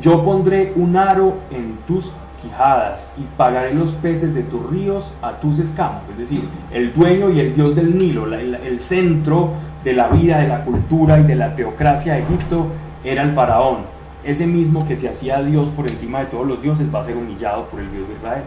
[0.00, 5.32] Yo pondré un aro en tus quijadas y pagaré los peces de tus ríos a
[5.32, 6.08] tus escamas.
[6.08, 9.50] Es decir, el dueño y el dios del Nilo, el centro
[9.84, 12.66] de la vida, de la cultura y de la teocracia de Egipto
[13.04, 13.78] era el faraón.
[14.22, 17.16] Ese mismo que se hacía Dios por encima de todos los dioses va a ser
[17.16, 18.42] humillado por el Dios de Israel.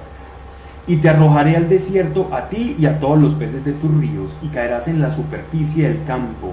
[0.85, 4.35] Y te arrojaré al desierto a ti y a todos los peces de tus ríos,
[4.41, 6.51] y caerás en la superficie del campo.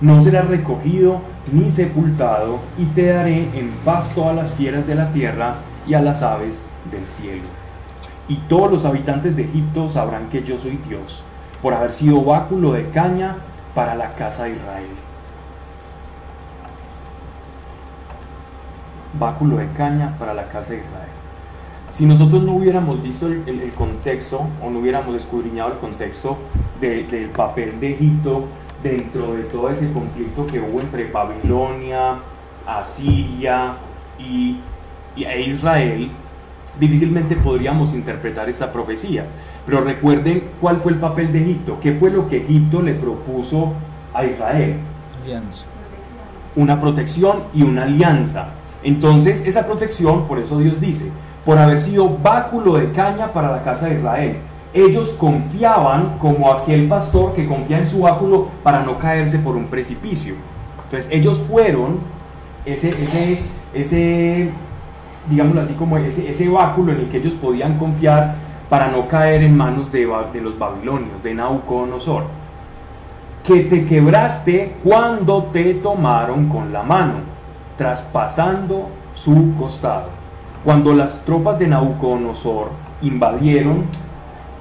[0.00, 1.20] No serás recogido
[1.52, 6.02] ni sepultado, y te daré en paz todas las fieras de la tierra y a
[6.02, 7.42] las aves del cielo.
[8.28, 11.24] Y todos los habitantes de Egipto sabrán que yo soy Dios,
[11.60, 13.36] por haber sido báculo de caña
[13.74, 14.86] para la casa de Israel.
[19.18, 21.12] Báculo de caña para la casa de Israel.
[21.92, 26.38] Si nosotros no hubiéramos visto el, contexto o no hubiéramos escudriñado el contexto
[26.80, 28.46] del papel de Egipto
[28.82, 32.16] dentro de todo ese conflicto que hubo entre Babilonia,
[32.66, 33.74] Asiria
[34.18, 34.58] y,
[35.14, 36.10] y e Israel,
[36.80, 39.26] difícilmente podríamos interpretar esta profecía.
[39.66, 43.74] Pero recuerden cuál fue el papel de Egipto, qué fue lo que Egipto le propuso
[44.14, 44.76] a Israel.
[45.22, 45.64] Alianza.
[46.56, 48.48] Una protección y una alianza.
[48.82, 51.06] Entonces, esa protección, por eso Dios dice,
[51.44, 54.36] por haber sido báculo de caña para la casa de Israel.
[54.74, 59.66] Ellos confiaban como aquel pastor que confía en su báculo para no caerse por un
[59.66, 60.34] precipicio.
[60.84, 61.98] Entonces, ellos fueron
[62.64, 63.40] ese, ese,
[63.74, 64.50] ese
[65.28, 68.34] digámoslo así, como ese, ese báculo en el que ellos podían confiar
[68.68, 70.06] para no caer en manos de,
[70.42, 72.24] los babilonios, de Nabucodonosor.
[73.44, 77.14] Que te quebraste cuando te tomaron con la mano,
[77.76, 80.08] traspasando su costado.
[80.64, 82.70] Cuando las tropas de Nabucodonosor
[83.02, 83.84] invadieron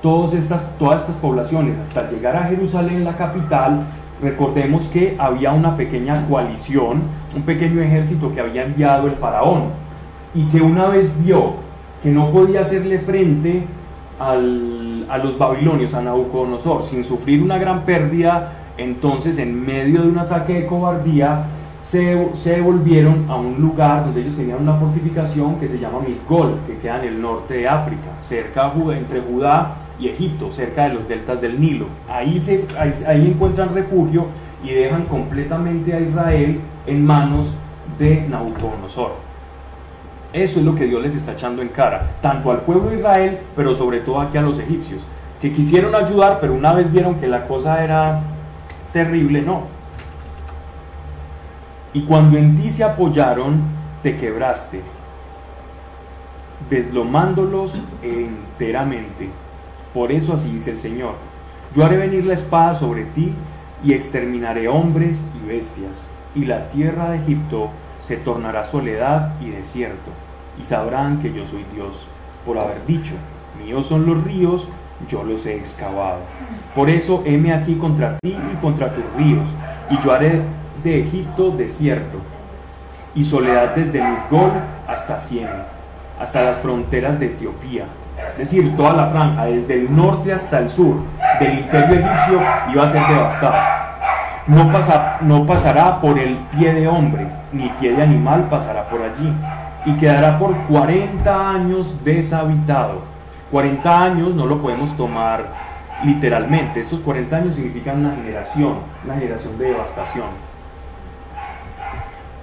[0.02, 3.84] todas estas, todas estas poblaciones hasta llegar a Jerusalén, la capital,
[4.21, 7.02] recordemos que había una pequeña coalición,
[7.36, 9.65] un pequeño ejército que había enviado el faraón
[10.34, 11.54] y que una vez vio
[12.02, 13.63] que no podía hacerle frente
[14.19, 14.36] a
[15.17, 20.54] los babilonios, a Nabucodonosor, sin sufrir una gran pérdida, entonces en medio de un ataque
[20.54, 21.45] de cobardía
[21.84, 26.60] se, se devolvieron a un lugar donde ellos tenían una fortificación que se llama Migol,
[26.67, 31.08] que queda en el norte de África, cerca entre Judá y Egipto, cerca de los
[31.08, 31.88] deltas del Nilo.
[32.10, 34.28] Ahí, se, ahí, encuentran refugio
[34.63, 37.54] y dejan completamente a Israel en manos
[37.98, 39.13] de Nabucodonosor.
[40.34, 43.39] Eso es lo que Dios les está echando en cara, tanto al pueblo de Israel,
[43.56, 45.02] pero sobre todo aquí a los egipcios,
[45.41, 48.22] que quisieron ayudar, pero una vez vieron que la cosa era
[48.94, 49.81] terrible, no.
[51.93, 53.62] Y cuando en ti se apoyaron,
[54.01, 54.82] te quebraste,
[56.69, 59.30] deslomándolos enteramente.
[59.93, 61.15] Por eso así dice el Señor.
[61.75, 63.34] Yo haré venir la espada sobre ti
[63.84, 66.01] y exterminaré hombres y bestias,
[66.36, 67.69] y la tierra de Egipto
[68.01, 70.12] se tornará soledad y desierto,
[70.62, 72.08] y sabrán que yo soy Dios,
[72.45, 73.13] por haber dicho,
[73.63, 74.69] míos son los ríos,
[75.10, 76.19] yo los he excavado.
[76.75, 79.49] Por eso heme aquí contra ti y contra tus ríos,
[79.91, 80.41] y yo haré
[80.84, 82.17] de Egipto desierto,
[83.13, 84.51] y soledad desde Migol
[84.88, 85.65] hasta Siena,
[86.19, 87.86] hasta las fronteras de Etiopía.
[88.34, 90.95] Es decir, toda la franja, desde el norte hasta el sur
[91.39, 93.82] del imperio egipcio, iba a ser devastada
[94.47, 99.01] no, pasa, no pasará por el pie de hombre, ni pie de animal pasará por
[99.01, 99.34] allí,
[99.86, 103.01] y quedará por 40 años deshabitado.
[103.51, 105.70] 40 años no lo podemos tomar
[106.04, 106.82] literalmente.
[106.82, 110.28] Estos 40 años significan una generación, una generación de devastación.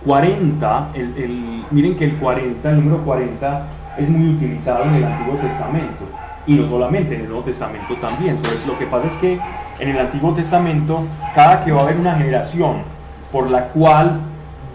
[0.05, 3.67] 40, el, miren que el 40, el número 40
[3.99, 6.05] es muy utilizado en el Antiguo Testamento
[6.47, 8.37] y no solamente en el Nuevo Testamento también.
[8.37, 9.39] Entonces, lo que pasa es que
[9.79, 12.83] en el Antiguo Testamento, cada que va a haber una generación
[13.31, 14.21] por la cual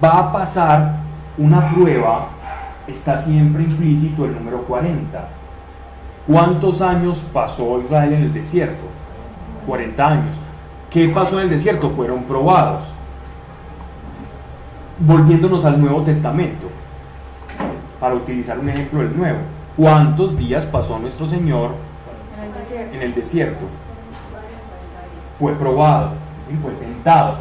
[0.04, 0.98] va a pasar
[1.38, 2.28] una prueba,
[2.88, 5.28] está siempre implícito el número 40.
[6.26, 8.86] ¿Cuántos años pasó Israel en el desierto?
[9.68, 10.38] 40 años.
[10.90, 11.90] ¿Qué pasó en el desierto?
[11.90, 12.84] Fueron probados.
[15.00, 16.68] Volviéndonos al Nuevo Testamento,
[18.00, 19.40] para utilizar un ejemplo del Nuevo.
[19.76, 21.72] ¿Cuántos días pasó nuestro Señor
[22.94, 23.66] en el desierto?
[25.40, 26.12] Fue probado,
[26.62, 27.38] fue tentado.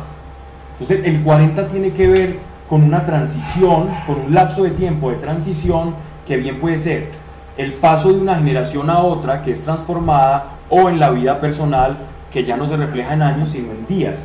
[0.73, 5.19] Entonces el 40 tiene que ver con una transición, con un lapso de tiempo de
[5.19, 5.95] transición
[6.27, 7.22] que bien puede ser
[7.57, 11.99] el paso de una generación a otra que es transformada o en la vida personal
[12.33, 14.21] que ya no se refleja en años sino en días.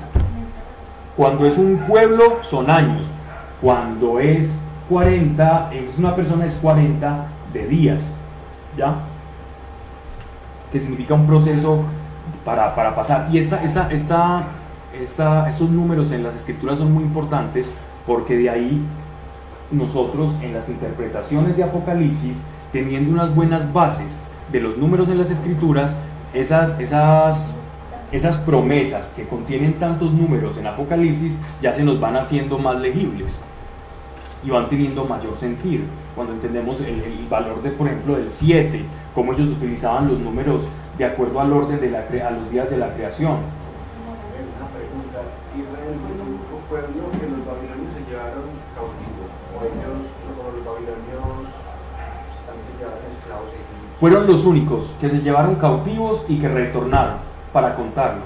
[1.16, 3.08] Cuando es un pueblo son años,
[3.62, 4.52] cuando es
[4.90, 8.02] 40, es una persona es 40 de días,
[8.78, 8.96] ¿ya?
[10.72, 11.84] Que significa un proceso
[12.46, 13.28] para, pasar.
[13.32, 14.44] Y esta, esta, esta,
[14.94, 17.70] esta, estos números en las escrituras son muy importantes
[18.06, 18.86] porque de ahí
[19.72, 22.38] nosotros en las interpretaciones de Apocalipsis,
[22.78, 24.14] teniendo unas buenas bases
[24.52, 25.96] de los números en las escrituras,
[26.32, 27.56] esas, esas,
[28.12, 33.36] esas promesas que contienen tantos números en Apocalipsis ya se nos van haciendo más legibles
[34.44, 35.86] y van teniendo mayor sentido.
[36.14, 38.86] Cuando entendemos el, valor de, por ejemplo, del 7,
[39.16, 40.68] cómo ellos utilizaban los números
[41.00, 43.38] de acuerdo al orden de la, a los días de la creación.
[44.54, 45.18] Una pregunta,
[45.58, 49.30] ¿Israel fue el único pueblo que los babilonios se llevaron cautivos?
[49.50, 51.50] ¿O ellos, los babilonios,
[52.46, 53.87] también se llevaron esclavos?
[54.00, 57.16] Fueron los únicos que se llevaron cautivos y que retornaron,
[57.52, 58.22] para contarlo.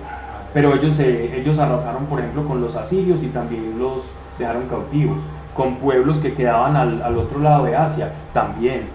[0.54, 4.04] Pero ellos, ellos arrasaron, por ejemplo, con los asirios y también los
[4.38, 5.20] dejaron cautivos
[5.56, 8.90] con pueblos que quedaban al, otro lado de Asia también.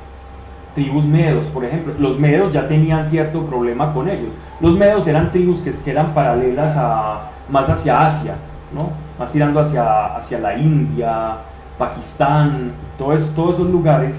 [0.75, 1.95] Tribus medos, por ejemplo.
[1.99, 4.31] Los medos ya tenían cierto problema con ellos.
[4.61, 8.35] Los medos eran tribus que, eran paralelas a, más hacia Asia,
[8.75, 8.91] ¿no?
[9.19, 11.37] más tirando hacia, hacia la India,
[11.79, 14.17] Pakistán, todos, todos esos lugares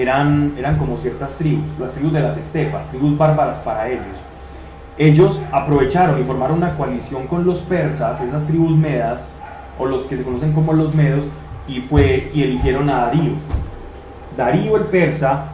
[0.00, 4.16] eran, eran como ciertas tribus, las tribus de las estepas, tribus bárbaras para ellos.
[4.96, 9.22] Ellos aprovecharon y formaron una coalición con los persas, esas tribus medas,
[9.78, 11.26] o los que se conocen como los medos,
[11.66, 13.32] y, fue, y eligieron a Darío.
[14.36, 15.46] Darío el persa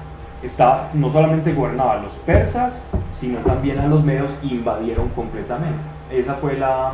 [0.43, 2.81] estaba, no solamente gobernaba a los persas,
[3.17, 5.79] sino también a los medios invadieron completamente.
[6.11, 6.93] Esa fue la,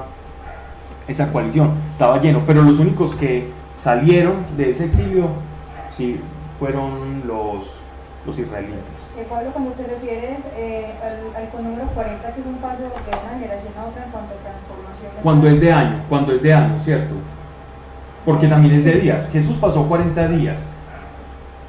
[1.09, 5.29] esa coalición, estaba lleno, pero los únicos que salieron de ese exilio
[5.97, 6.21] sí,
[6.61, 7.75] fueron los,
[8.25, 8.85] los israelitas.
[9.19, 12.89] Eh, Pablo, cuando te refieres eh, al, al número 40, que es un paso de
[12.89, 15.11] una generación a otra en cuanto a transformación.
[15.23, 17.15] Cuando es de año, cuando es de año, ¿cierto?
[18.25, 19.29] porque también es de días.
[19.33, 20.59] Jesús pasó 40 días.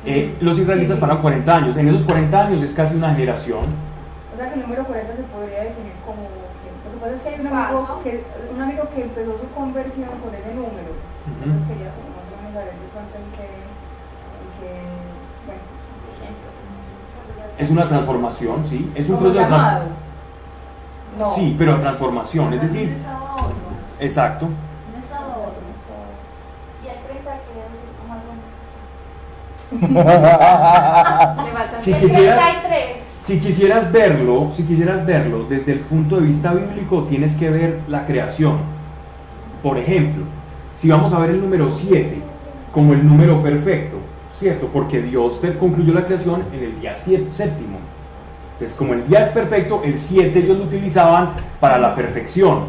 [0.06, 1.78] Eh, los israelitas pasaron 40 años.
[1.78, 3.66] En esos 40 años es casi una generación.
[4.34, 6.22] O sea que el número 40 se podría definir como...
[6.22, 8.24] Lo que pasa es que hay un amigo que,
[8.54, 10.92] un amigo que empezó su conversión con ese número.
[11.26, 12.74] Entonces quería como más o menos saber
[17.58, 18.92] es una transformación, sí.
[18.96, 19.48] Es un proceso
[21.18, 21.36] no.
[21.36, 22.96] Sí, pero transformación, es decir...
[24.00, 24.48] Exacto.
[31.80, 32.42] si, quisieras,
[33.24, 37.80] si quisieras verlo, si quisieras verlo desde el punto de vista bíblico, tienes que ver
[37.88, 38.58] la creación.
[39.64, 40.26] Por ejemplo,
[40.76, 42.22] si vamos a ver el número 7
[42.74, 44.01] como el número perfecto,
[44.42, 44.68] ¿cierto?
[44.74, 47.78] Porque Dios concluyó la creación en el día séptimo.
[48.54, 52.64] Entonces, como el día es perfecto, el 7 ellos lo utilizaban para la perfección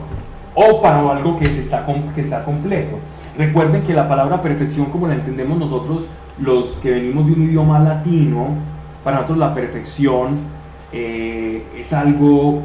[0.55, 2.99] o para algo que, se está, que está completo.
[3.39, 6.09] Recuerden que la palabra perfección, como la entendemos nosotros,
[6.39, 8.49] los que venimos de un idioma latino,
[9.03, 10.41] para nosotros la perfección
[10.93, 12.61] eh, es algo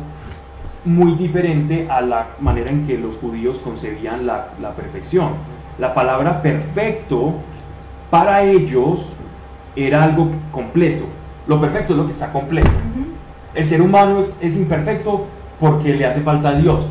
[0.83, 5.29] muy diferente a la manera en que los judíos concebían la, perfección.
[5.79, 7.35] La palabra perfecto
[8.09, 9.11] para ellos
[9.75, 11.05] era algo completo.
[11.47, 12.69] Lo perfecto es lo que está completo.
[13.53, 15.25] El ser humano es, es, imperfecto
[15.59, 16.85] porque le hace falta a Dios.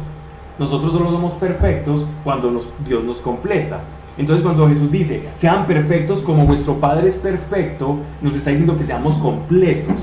[0.58, 3.80] Nosotros solo somos perfectos cuando Dios nos completa.
[4.18, 8.84] Entonces cuando Jesús dice, sean perfectos como vuestro Padre es perfecto, nos está diciendo que
[8.84, 9.96] seamos completos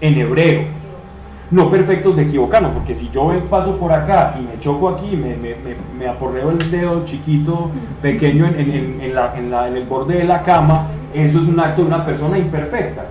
[0.00, 0.64] en hebreo.
[1.50, 5.36] No perfectos de equivocarnos, porque si yo paso por acá y me choco aquí, me,
[5.36, 5.54] me,
[5.96, 7.70] me, aporreo el dedo chiquito,
[8.02, 11.82] pequeño en, en, en, la, en, el borde de la cama, eso es un acto
[11.82, 13.04] de una persona imperfecta.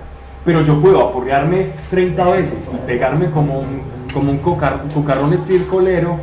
[0.44, 3.80] Pero yo puedo aporrearme 30 veces y pegarme como un,
[4.12, 6.16] como un cocarrón estircolero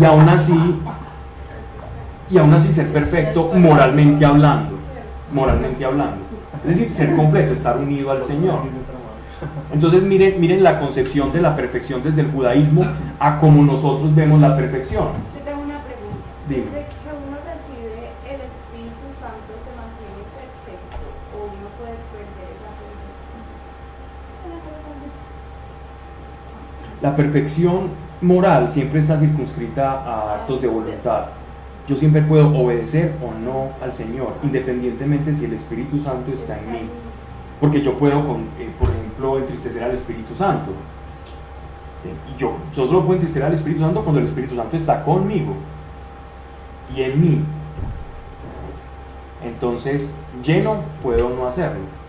[0.00, 0.76] y aún así
[2.30, 4.80] y aún así ser perfecto moralmente hablando
[5.32, 6.18] moralmente hablando.
[6.64, 8.60] Es decir ser completo estar unido al Señor
[9.72, 12.84] entonces miren miren la concepción de la perfección desde el judaísmo
[13.18, 16.90] a como nosotros vemos la perfección yo tengo una pregunta Dime.
[27.02, 27.88] La perfección
[28.20, 31.28] moral siempre está circunscrita a actos de voluntad.
[31.88, 36.72] Yo siempre puedo obedecer o no al Señor, independientemente si el Espíritu Santo está en
[36.72, 36.80] mí.
[37.60, 38.18] Porque yo puedo,
[38.58, 40.70] eh, por ejemplo, entristecer al Espíritu Santo.
[42.04, 45.54] Y yo, yo solo puedo entristecer al Espíritu Santo cuando el Espíritu Santo está conmigo
[46.94, 47.44] y en mí.
[49.44, 50.10] Entonces,
[50.42, 52.00] lleno puedo no hacerlo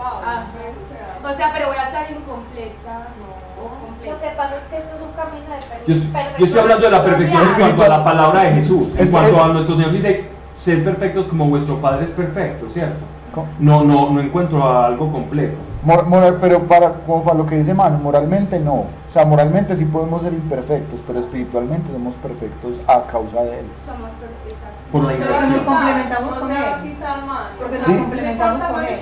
[0.00, 0.46] Ah,
[1.24, 4.10] o sea, pero voy a estar incompleta, no.
[4.10, 6.36] Lo que pasa es que esto es un camino de perfección.
[6.38, 8.94] Yo, estoy hablando de la perfección en cuanto a la palabra de Jesús.
[8.96, 10.28] En cuanto a nuestro Señor dice,
[10.68, 13.02] ser perfectos como vuestro Padre es perfecto, ¿cierto?
[13.58, 15.56] No, no, no encuentro algo completo.
[15.82, 18.74] Moral, pero para, como para lo que dice Manu, moralmente no.
[18.74, 23.66] O sea, moralmente sí podemos ser imperfectos, pero espiritualmente somos perfectos a causa de Él.
[23.86, 24.68] Somos perfectos.
[24.92, 25.52] Por la inversión.
[25.52, 26.96] Nos complementamos con Él.
[27.58, 28.96] Porque nos complementamos con Él.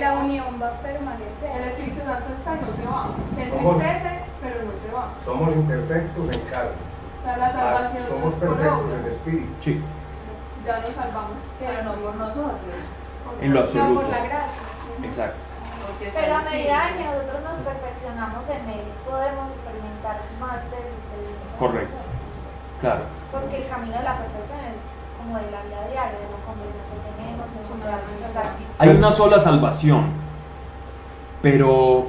[0.00, 1.50] La unión va a permanecer.
[1.56, 3.08] El Espíritu Santo está no se va.
[3.36, 4.12] Se entristece,
[4.42, 5.08] pero no se va.
[5.24, 6.93] Somos imperfectos en carne.
[7.24, 9.52] La salvación somos perfectos en espíritu.
[9.60, 9.82] Sí.
[10.64, 12.60] Ya nos salvamos, pero no por nosotros.
[13.40, 13.88] En lo absoluto.
[13.88, 14.62] No por la gracia.
[15.02, 15.36] Exacto.
[16.00, 21.58] Pero a medida que nosotros nos perfeccionamos en Él, podemos experimentar más de su felicidad.
[21.58, 22.02] Correcto.
[22.80, 23.04] Claro.
[23.32, 24.80] Porque el camino de la perfección es
[25.16, 27.72] como de la vida diaria, de la conversación que tenemos, de su
[28.78, 30.12] Hay una sola salvación,
[31.40, 32.08] pero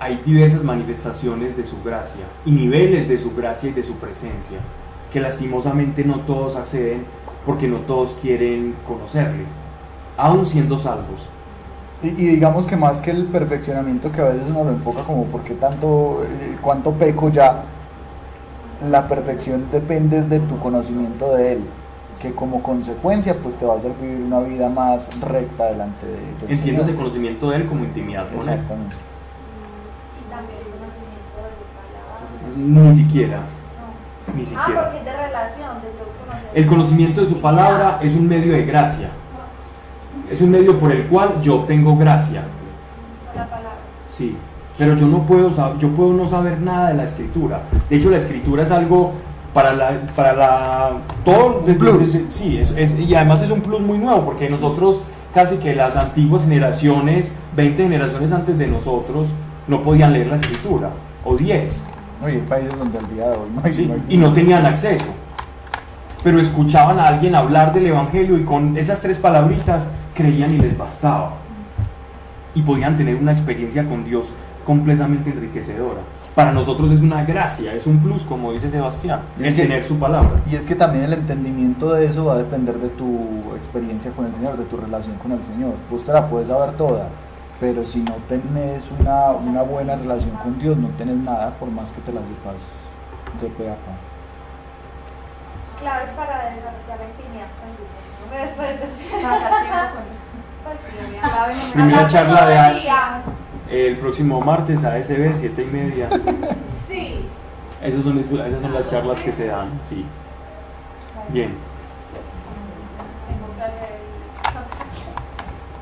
[0.00, 4.58] hay diversas manifestaciones de su gracia y niveles de su gracia y de su presencia,
[5.12, 7.04] que lastimosamente no todos acceden
[7.46, 9.44] porque no todos quieren conocerle,
[10.16, 11.28] aún siendo salvos.
[12.02, 15.54] Y, digamos que más que el perfeccionamiento que a veces uno lo enfoca como porque
[15.54, 17.64] tanto, eh, cuánto peco ya,
[18.90, 21.60] la perfección depende de tu conocimiento de él,
[22.20, 26.14] que como consecuencia pues te va a hacer vivir una vida más recta delante de
[26.14, 26.58] él.
[26.58, 28.96] Entiendes el conocimiento de él como intimidad Exactamente.
[30.20, 30.58] Y también
[32.56, 33.40] Ni siquiera.
[34.34, 34.82] Ni Ah, siquiera.
[34.84, 36.50] porque es de relación, de yo conocer.
[36.54, 39.08] El conocimiento de su palabra es un medio de gracia.
[40.30, 42.42] Es un medio por el cual yo obtengo gracia.
[43.36, 43.70] La palabra.
[44.10, 44.36] Sí.
[44.78, 47.62] Pero yo no puedo, sab- yo puedo no saber nada de la escritura.
[47.88, 49.12] De hecho, la escritura es algo
[49.52, 50.90] para la, para la,
[51.24, 51.98] todo, Un plus.
[52.12, 55.00] desde- sí, es, es- y además es un plus muy nuevo, porque nosotros,
[55.32, 59.28] casi que las antiguas generaciones, 20 generaciones antes de nosotros,
[59.68, 60.90] no podían leer la escritura,
[61.24, 61.80] o 10.
[62.24, 63.86] Oye, hay países donde al día de hoy no hay, ¿sí?
[63.86, 65.04] no hay- y no tenían acceso.
[66.22, 70.76] Pero escuchaban a alguien hablar del Evangelio y con esas tres palabritas creían y les
[70.76, 71.32] bastaba.
[72.54, 74.32] Y podían tener una experiencia con Dios
[74.64, 76.00] completamente enriquecedora.
[76.34, 79.62] Para nosotros es una gracia, es un plus, como dice Sebastián, Y es el que-
[79.62, 80.30] tener su palabra.
[80.50, 84.26] Y es que también el entendimiento de eso va a depender de tu experiencia con
[84.26, 85.74] el Señor, de tu relación con el Señor.
[85.90, 87.08] Vos te la puedes saber toda,
[87.60, 91.90] pero si no tenés una, una buena relación con Dios, no tenés nada por más
[91.92, 92.62] que te la sepas
[93.40, 93.92] de pe a pa.
[95.80, 97.88] Claves para desarrollar la intimidad con Dios.
[98.30, 98.86] Después de
[99.22, 100.24] Pasar tiempo con.
[100.64, 102.80] Pues Primera charla de todo
[103.70, 106.08] el a- próximo martes ASB, 7 y media.
[106.88, 107.28] Sí.
[107.82, 110.04] Esas son, esas son las charlas que se dan, sí.
[111.30, 111.54] Bien.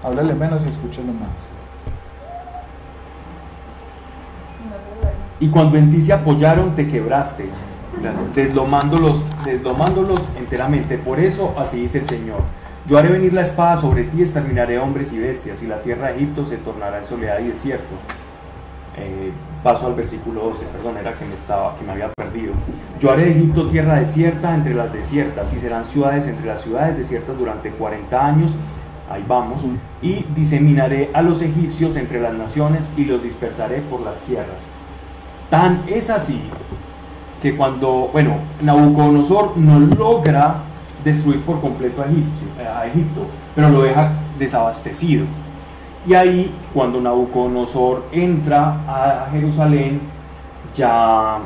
[0.02, 1.50] Háblale menos y escúchalo más.
[4.60, 5.32] Y no te duermes.
[5.43, 7.47] Y cuando en ti se apoyaron, te quebraste,
[8.32, 10.99] deslomándolos, deslomándolos enteramente.
[10.99, 12.43] Por eso, así dice el Señor.
[12.86, 16.14] Yo haré venir la espada sobre ti, exterminaré hombres y bestias, y la tierra de
[16.14, 17.93] Egipto se tornará en soledad y desierto.
[18.97, 19.32] Eh,
[19.64, 22.53] paso al versículo 12, perdón, era que me, estaba, que me había perdido.
[23.01, 26.97] Yo haré de Egipto tierra desierta entre las desiertas, y serán ciudades entre las ciudades
[26.97, 28.55] desiertas durante 40 años.
[29.11, 29.61] Ahí vamos.
[30.03, 34.71] Y diseminaré a los egipcios entre las naciones y los dispersaré por las tierras.
[35.53, 36.40] Tan es así
[37.42, 40.62] que cuando, bueno, Nabucodonosor no logra
[41.05, 42.40] destruir por completo a Egipto,
[42.74, 45.26] a Egipto, pero lo deja desabastecido.
[46.07, 50.00] Y ahí, cuando Nabucodonosor entra a Jerusalén,
[50.74, 51.36] ya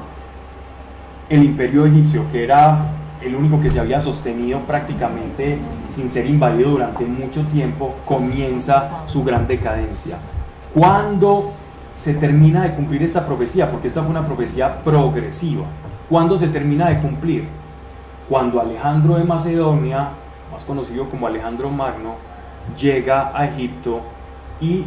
[1.28, 2.86] el imperio egipcio, que era
[3.20, 5.58] el único que se había sostenido prácticamente
[5.92, 10.18] sin ser invadido durante mucho tiempo, comienza su gran decadencia.
[10.72, 11.54] ¿Cuándo
[11.98, 13.70] se termina de cumplir esta profecía?
[13.70, 15.64] Porque esta fue una profecía progresiva.
[16.08, 17.48] ¿Cuándo se termina de cumplir?
[18.28, 20.10] Cuando Alejandro de Macedonia,
[20.52, 22.14] más conocido como Alejandro Magno,
[22.78, 24.00] llega a Egipto
[24.60, 24.84] y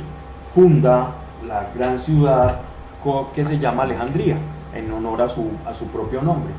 [0.53, 1.11] funda
[1.47, 2.59] la gran ciudad
[3.33, 4.37] que se llama Alejandría,
[4.73, 6.51] en honor a su, a su propio nombre.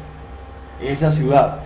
[0.81, 1.59] Esa ciudad,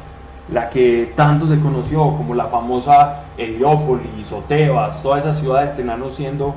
[0.53, 6.11] la que tanto se conoció como la famosa Heliópolis o Tebas, todas esas ciudades terminaron
[6.11, 6.55] siendo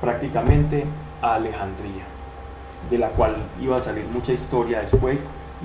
[0.00, 0.84] prácticamente
[1.22, 2.04] Alejandría,
[2.90, 5.20] de la cual iba a salir mucha historia después.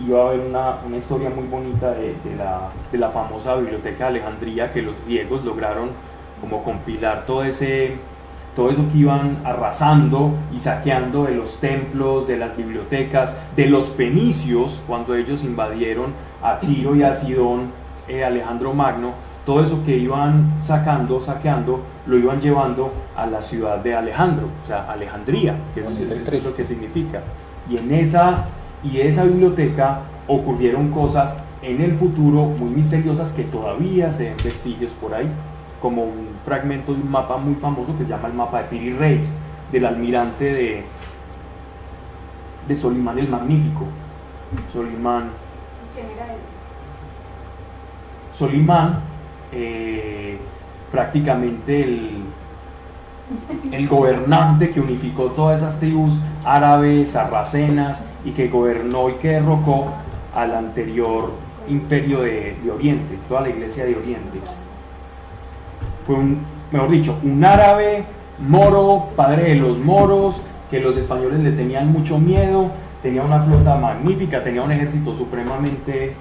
[0.05, 4.05] Iba a haber una, una historia muy bonita de, de, la, de la famosa biblioteca
[4.05, 5.89] de Alejandría que los griegos lograron
[6.41, 7.97] como compilar todo ese
[8.55, 13.87] todo eso que iban arrasando y saqueando de los templos, de las bibliotecas, de los
[13.87, 17.63] fenicios, cuando ellos invadieron a Tiro y a Sidón,
[18.07, 19.11] eh, Alejandro Magno,
[19.45, 24.67] todo eso que iban sacando, saqueando, lo iban llevando a la ciudad de Alejandro, o
[24.67, 27.21] sea, Alejandría, que eso, es lo que significa.
[27.69, 28.45] Y en esa,
[28.83, 34.91] y esa biblioteca ocurrieron cosas en el futuro muy misteriosas que todavía se ven vestigios
[34.93, 35.27] por ahí
[35.81, 38.93] como un fragmento de un mapa muy famoso que se llama el mapa de Piri
[38.93, 39.27] Reis,
[39.71, 40.83] del almirante de,
[42.67, 43.85] de Solimán el Magnífico.
[44.73, 45.29] Solimán.
[48.33, 48.99] Solimán,
[49.51, 50.39] eh,
[50.91, 52.09] prácticamente el,
[53.71, 59.87] el gobernante que unificó todas esas tribus árabes, sarracenas y que gobernó y que derrocó
[60.33, 61.31] al anterior
[61.67, 64.39] imperio de, de Oriente, toda la iglesia de Oriente.
[66.05, 66.39] Fue un,
[66.71, 68.05] mejor dicho, un árabe
[68.39, 72.69] moro, padre de los moros, que los españoles le tenían mucho miedo,
[73.01, 76.13] tenía una flota magnífica, tenía un ejército supremamente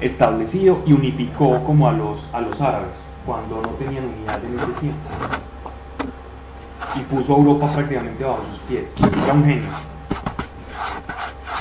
[0.00, 4.72] establecido y unificó como a los, a los árabes cuando no tenían unidad en ese
[4.80, 5.08] tiempo.
[6.96, 8.84] Y puso a Europa prácticamente bajo sus pies.
[9.24, 9.68] Era un genio,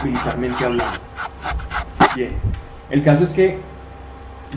[0.04, 0.94] militarmente hablando.
[2.16, 2.34] Bien,
[2.90, 3.60] el caso es que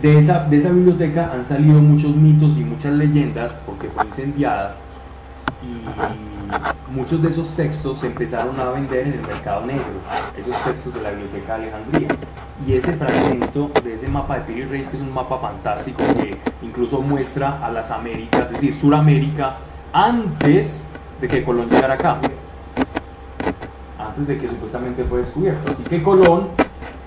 [0.00, 4.76] de esa, de esa biblioteca han salido muchos mitos y muchas leyendas porque fue incendiada
[5.62, 6.35] y
[6.90, 9.84] muchos de esos textos se empezaron a vender en el mercado negro,
[10.36, 12.08] esos textos de la biblioteca de Alejandría.
[12.66, 16.36] Y ese fragmento de ese mapa de Piri Reis, que es un mapa fantástico que
[16.62, 19.56] incluso muestra a las Américas, es decir, Suramérica,
[19.92, 20.82] antes
[21.20, 22.18] de que Colón llegara acá,
[23.98, 25.72] antes de que supuestamente fue descubierto.
[25.72, 26.48] Así que Colón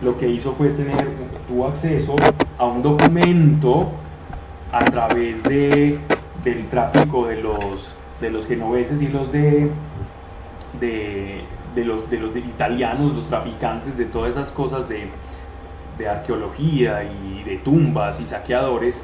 [0.02, 1.08] lo que hizo fue tener,
[1.48, 2.16] tuvo acceso
[2.58, 3.92] a un documento
[4.72, 6.00] a través de,
[6.44, 9.70] del tráfico de los, de los genoveses y los de,
[10.80, 15.08] de, los, de los italianos, los traficantes de todas esas cosas de,
[15.98, 19.02] de arqueología y de tumbas y saqueadores,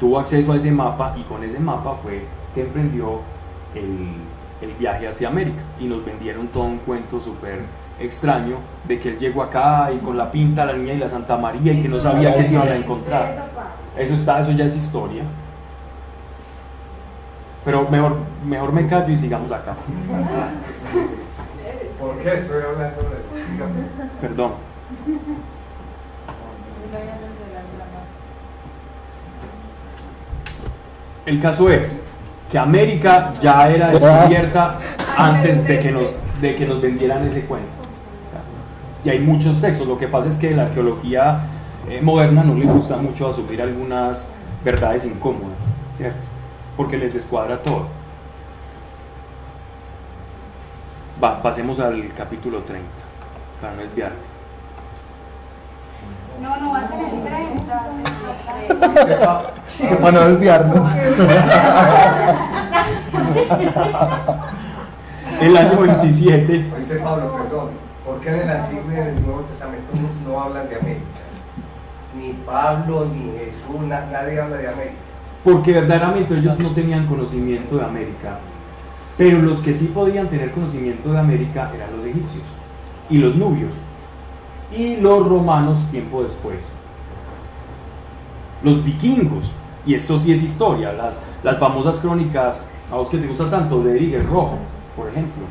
[0.00, 3.20] tuvo acceso a ese mapa y con ese mapa fue que emprendió
[3.74, 4.08] el,
[4.60, 7.60] el viaje hacia América y nos vendieron todo un cuento súper
[8.00, 8.56] extraño
[8.86, 11.72] de que él llegó acá y con la pinta la niña y la Santa María
[11.72, 13.48] y que no sabía que se iban a encontrar.
[13.96, 15.22] Eso está, eso ya es historia.
[17.66, 19.74] Pero mejor, mejor me callo y sigamos acá.
[22.00, 24.52] ¿Por qué estoy hablando de Perdón.
[31.26, 31.92] El caso es
[32.50, 34.78] que América ya era descubierta
[35.18, 36.10] antes de que nos,
[36.40, 37.76] de que nos vendieran ese cuento
[39.06, 39.86] y hay muchos textos.
[39.86, 41.40] Lo que pasa es que la arqueología
[41.88, 44.26] eh, moderna no le gusta mucho asumir algunas
[44.64, 45.56] verdades incómodas,
[45.96, 46.35] ¿cierto?
[46.76, 47.86] Porque les descuadra todo.
[51.22, 52.86] Va, pasemos al capítulo 30,
[53.60, 54.36] para no desviarme.
[56.42, 57.88] No, no va a ser el 30.
[59.80, 60.94] es que para no desviarnos.
[65.40, 66.72] el año 27.
[66.76, 67.70] Oíste, Pablo, perdón.
[68.04, 69.92] ¿Por qué en el Antiguo y en el Nuevo Testamento
[70.26, 71.02] no, hablan de América?
[72.14, 75.05] Ni Pablo, ni Jesús, nadie habla de América.
[75.46, 78.40] Porque verdaderamente ellos no tenían conocimiento de América.
[79.16, 82.42] Pero los que sí podían tener conocimiento de América eran los egipcios
[83.08, 83.72] y los nubios
[84.76, 86.58] y los romanos tiempo después.
[88.64, 89.50] Los vikingos,
[89.86, 93.82] y esto sí es historia, las, las famosas crónicas, a vos que te gusta tanto,
[93.84, 94.58] de Eric Rojo,
[94.96, 95.44] por ejemplo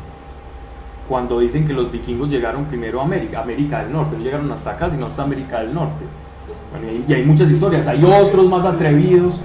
[1.07, 4.71] cuando dicen que los vikingos llegaron primero a América, América del Norte, no llegaron hasta
[4.71, 6.05] acá, sino hasta América del Norte.
[7.07, 9.35] y, hay, muchas historias, hay otros más atrevidos,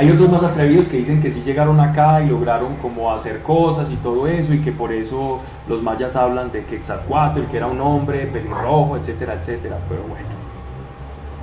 [0.00, 3.90] hay otros más atrevidos que dicen que sí llegaron acá y lograron como hacer cosas
[3.90, 7.82] y todo eso, y que por eso los mayas hablan de Quetzalcoatl, que era un
[7.82, 10.24] hombre pelirrojo, etcétera, etcétera, pero bueno.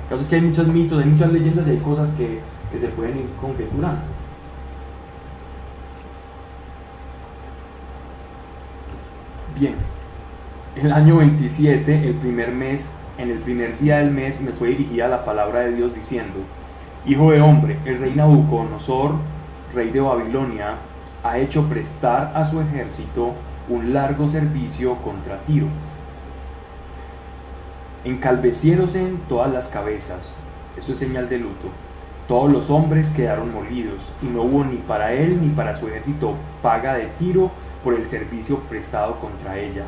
[0.02, 2.40] El caso es que hay muchos mitos, hay muchas leyendas y hay cosas que,
[2.72, 4.02] que se pueden ir conjeturando.
[9.56, 9.76] Bien,
[10.74, 12.88] el año 27, el primer mes,
[13.18, 16.40] en el primer día del mes, me fue dirigida la palabra de Dios diciendo,
[17.08, 19.12] Hijo de hombre, el rey Nabucodonosor,
[19.74, 20.74] rey de Babilonia,
[21.24, 23.32] ha hecho prestar a su ejército
[23.70, 25.68] un largo servicio contra Tiro.
[28.04, 30.34] Encalveciéronse todas las cabezas,
[30.76, 31.68] eso es señal de luto.
[32.28, 36.34] Todos los hombres quedaron molidos, y no hubo ni para él ni para su ejército
[36.60, 37.50] paga de Tiro
[37.82, 39.84] por el servicio prestado contra ella.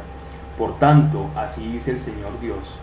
[0.56, 2.78] Por tanto, así dice el Señor Dios,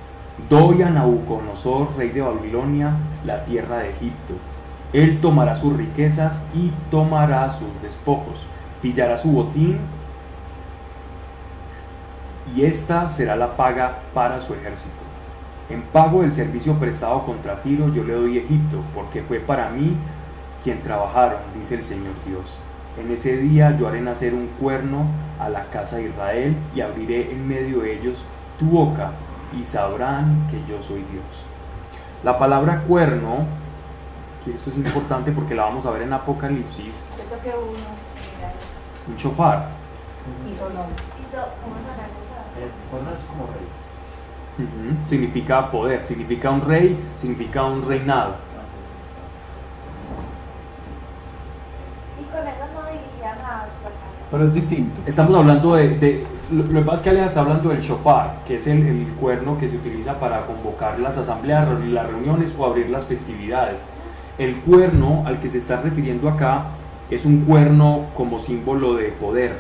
[0.50, 2.94] doy a Nabucodonosor, rey de Babilonia,
[3.26, 4.34] la tierra de Egipto.
[4.94, 8.46] Él tomará sus riquezas y tomará sus despojos,
[8.82, 9.80] pillará su botín
[12.56, 14.90] y esta será la paga para su ejército.
[15.70, 19.98] En pago del servicio prestado contra Tiro yo le doy Egipto, porque fue para mí
[20.64, 22.58] quien trabajaron, dice el Señor Dios.
[22.98, 25.06] En ese día yo haré nacer un cuerno
[25.40, 28.24] a la casa de Israel y abriré en medio de ellos
[28.58, 29.12] tu boca
[29.54, 31.24] y sabrán que yo soy Dios.
[32.24, 33.46] La palabra cuerno,
[34.44, 37.78] que esto es importante porque la vamos a ver en Apocalipsis, Yo toqué uno,
[39.08, 39.68] un chofar.
[40.50, 40.70] y sonó.
[41.22, 41.94] Hizo, ¿cómo eso?
[42.60, 44.98] El cuerno es como rey.
[45.10, 48.36] Significa poder, significa un rey, significa un reinado.
[52.20, 54.28] Y con eso no dirigían las fracasos.
[54.32, 55.02] Pero es distinto.
[55.06, 58.40] Estamos hablando de, de- lo, lo que pasa es que Aleja está hablando del shofar,
[58.48, 62.56] que es el, el cuerno que se utiliza para convocar las asambleas, reunir las reuniones
[62.58, 63.78] o abrir las festividades.
[64.38, 66.66] El cuerno al que se está refiriendo acá
[67.10, 69.58] es un cuerno como símbolo de poder,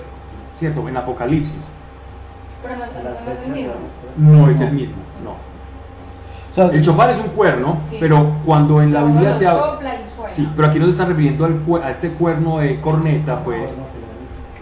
[0.60, 0.88] ¿cierto?
[0.88, 1.56] En Apocalipsis.
[2.62, 2.84] Pero no
[3.32, 3.74] es el mismo.
[4.18, 5.48] No es el mismo, no.
[6.72, 7.98] El shofar es un cuerno, Sí.
[8.00, 9.78] pero cuando en la Biblia se habla...
[10.32, 13.70] Sí, pero aquí no se está refiriendo al a este cuerno de corneta, pues,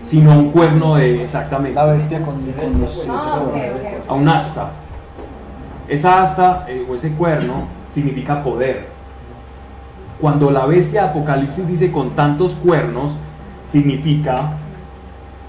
[0.05, 3.41] sino a un cuerno de exactamente, la bestia con, con los siete Ah,
[4.07, 4.71] a un asta.
[5.87, 8.87] Esa asta eh, o ese cuerno significa poder.
[10.19, 13.13] Cuando la bestia de Apocalipsis dice con tantos cuernos,
[13.65, 14.51] significa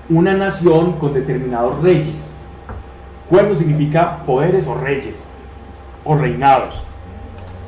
[0.08, 2.30] una nación con determinados reyes.
[3.28, 5.24] Cuerno significa poderes o reyes
[6.04, 6.82] o reinados.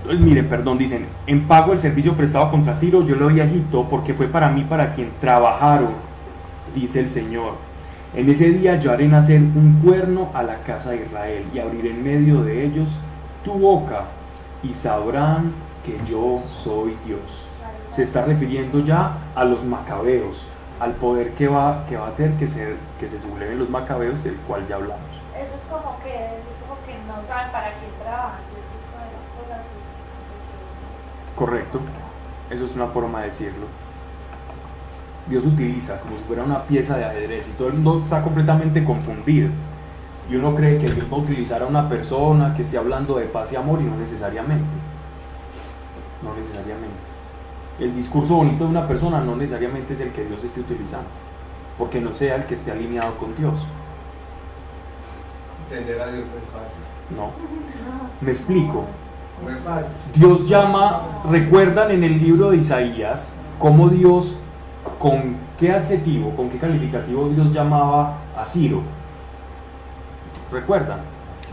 [0.02, 3.44] Entonces, miren, perdón, dicen, en pago del servicio prestado contra Tiro, yo le doy a
[3.44, 6.07] Egipto porque fue para mí para quien trabajaron,
[6.74, 7.54] dice el Señor.
[8.14, 11.90] En ese día yo haré nacer un cuerno a la casa de Israel y abriré
[11.90, 12.88] en medio de ellos
[13.44, 14.04] tu boca
[14.62, 15.52] y sabrán
[15.84, 17.20] que yo soy Dios.
[17.94, 20.46] Se está refiriendo ya a los macabeos,
[20.80, 24.22] al poder que va, que va a hacer que se, que se subleven los macabeos,
[24.24, 25.04] del cual ya hablamos.
[25.34, 28.40] Eso es como que decir como que no saben para quién trabajan.
[28.40, 28.58] es
[31.36, 31.80] Correcto,
[32.50, 33.66] eso es una forma de decirlo.
[35.28, 38.82] Dios utiliza como si fuera una pieza de ajedrez y todo el mundo está completamente
[38.84, 39.50] confundido.
[40.30, 43.24] Y uno cree que Dios va a utilizar a una persona que esté hablando de
[43.26, 44.66] paz y amor y no necesariamente.
[46.22, 46.96] No necesariamente.
[47.78, 51.06] El discurso bonito de una persona no necesariamente es el que Dios esté utilizando,
[51.78, 53.54] porque no sea el que esté alineado con Dios.
[55.70, 57.16] Entender a Dios no es fácil.
[57.16, 57.30] No.
[58.20, 58.84] Me explico.
[60.14, 64.36] Dios llama, recuerdan en el libro de Isaías, cómo Dios,
[64.98, 68.82] con qué adjetivo, con qué calificativo Dios llamaba a Ciro.
[70.50, 71.00] ¿Recuerdan?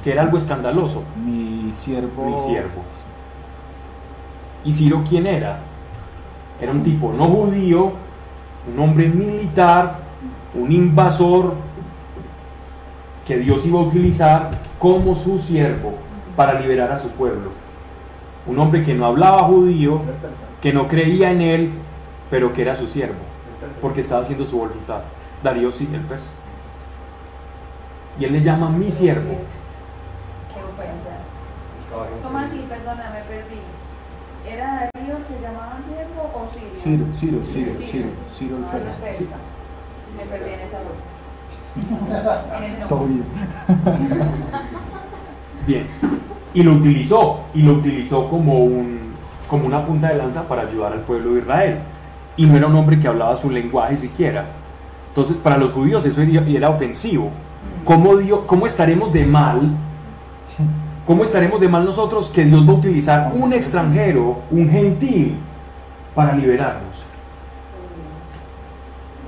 [0.04, 2.26] Que era algo escandaloso, Mi siervo.
[2.26, 2.84] mi siervo.
[4.64, 5.60] ¿Y Ciro quién era?
[6.62, 7.92] Era un tipo no judío,
[8.74, 9.98] un hombre militar,
[10.54, 11.54] un invasor
[13.28, 15.94] que Dios iba a utilizar como su siervo
[16.36, 17.50] para liberar a su pueblo.
[18.48, 20.02] Un hombre que no hablaba judío,
[20.62, 21.72] que no creía en él,
[22.30, 23.16] pero que era su siervo,
[23.82, 25.02] porque estaba haciendo su voluntad.
[25.44, 26.26] Darío sí, el persa.
[28.20, 29.36] Y él le llama mi siervo.
[30.54, 31.18] Qué ofensa.
[32.24, 32.66] ¿Cómo así?
[32.68, 33.60] Perdona, me perdí.
[34.48, 36.76] ¿Era Darío que llamaban siervo o Sirio?
[36.82, 39.38] Ciro, Ciro, Ciro, Ciro, Ciro el Ah, persa.
[40.18, 40.78] Me perdí en esa
[42.66, 43.26] ese todo bien.
[45.68, 45.88] Bien.
[46.54, 49.14] Y lo utilizó, y lo utilizó como, un,
[49.50, 51.80] como una punta de lanza para ayudar al pueblo de Israel.
[52.38, 54.46] Y no era un hombre que hablaba su lenguaje siquiera.
[55.10, 57.32] Entonces, para los judíos eso era, ofensivo.
[57.86, 59.72] ¿Cómo, Dios, ¿Cómo estaremos de mal?
[61.08, 65.38] ¿Cómo estaremos de mal nosotros que Dios va a utilizar un extranjero, un gentil,
[66.14, 66.96] para liberarnos?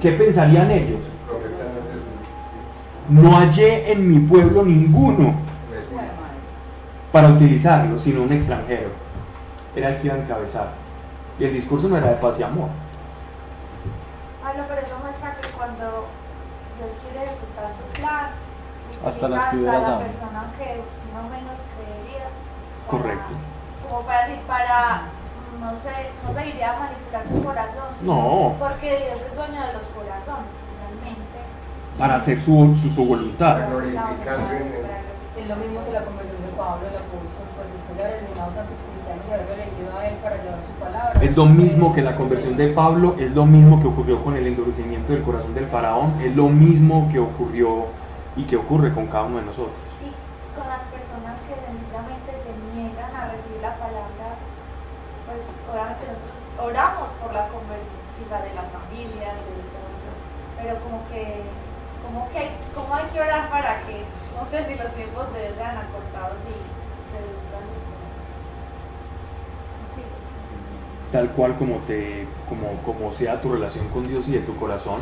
[0.02, 1.00] ¿Qué pensarían ellos?
[3.10, 5.36] No hallé en mi pueblo ninguno
[7.12, 8.90] para utilizarlo, sino un extranjero.
[9.76, 10.72] era el que iba a encabezar.
[11.40, 12.70] Y el discurso no era de paz y amor.
[14.48, 16.08] Pablo, pero eso muestra que cuando
[16.80, 18.28] Dios quiere ejecutar su plan,
[19.04, 20.08] Hasta las piedras hasta la hablan.
[20.08, 20.70] persona que
[21.12, 22.28] no menos creería.
[22.32, 23.34] para- Correcto.
[23.84, 25.02] Como para decir, para,
[25.60, 27.90] no sé, no se iría a manipular su corazón.
[28.00, 28.56] sino No.
[28.56, 31.40] Porque Dios es dueño de los corazones, finalmente.
[32.00, 33.68] Para hacer su, su, su voluntad.
[33.68, 34.00] Para él.
[35.36, 38.52] Es lo mismo que la conversión de Pablo, el apóstol, pues después de haber eliminado
[38.56, 38.80] tantos
[41.22, 44.48] Es lo mismo que la conversión de Pablo, es lo mismo que ocurrió con el
[44.48, 47.88] endurecimiento del corazón del faraón, es lo mismo que ocurrió
[48.36, 49.76] y que ocurre con cada uno de nosotros.
[50.00, 50.10] Y
[50.56, 54.38] con las personas que sencillamente se niegan a recibir la palabra,
[55.26, 59.98] pues obviamente nosotros oramos por la conversión, quizá de las familias, de todo,
[60.58, 61.46] pero como que,
[62.02, 65.50] como que hay, como hay que orar para que, no sé si los tiempos de
[65.50, 66.56] Dios sean acortados y
[67.10, 68.22] se descubran los corazones.
[69.98, 70.04] Sí.
[71.12, 75.02] Tal cual como, te, como, como sea tu relación con Dios y de tu corazón,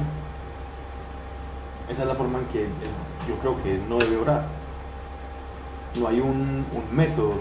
[1.89, 2.67] esa es la forma en que
[3.27, 4.43] yo creo que no debe orar.
[5.95, 7.33] No hay un, un método.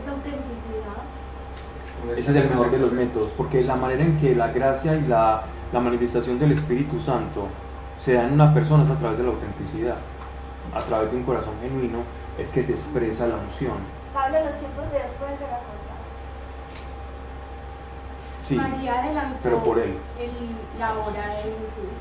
[0.00, 0.48] Esa autenticidad.
[2.16, 5.02] Ese es el mejor de los métodos, porque la manera en que la gracia y
[5.02, 7.48] la, la manifestación del Espíritu Santo
[7.98, 9.96] se da en una persona es a través de la autenticidad,
[10.74, 11.98] a través de un corazón genuino,
[12.38, 13.76] es que se expresa la unción.
[14.14, 15.77] Pablo, los tiempos de Dios pueden ser.
[18.48, 19.94] Sí, María adelantó pero por él.
[20.18, 21.92] el- la hora de Jesús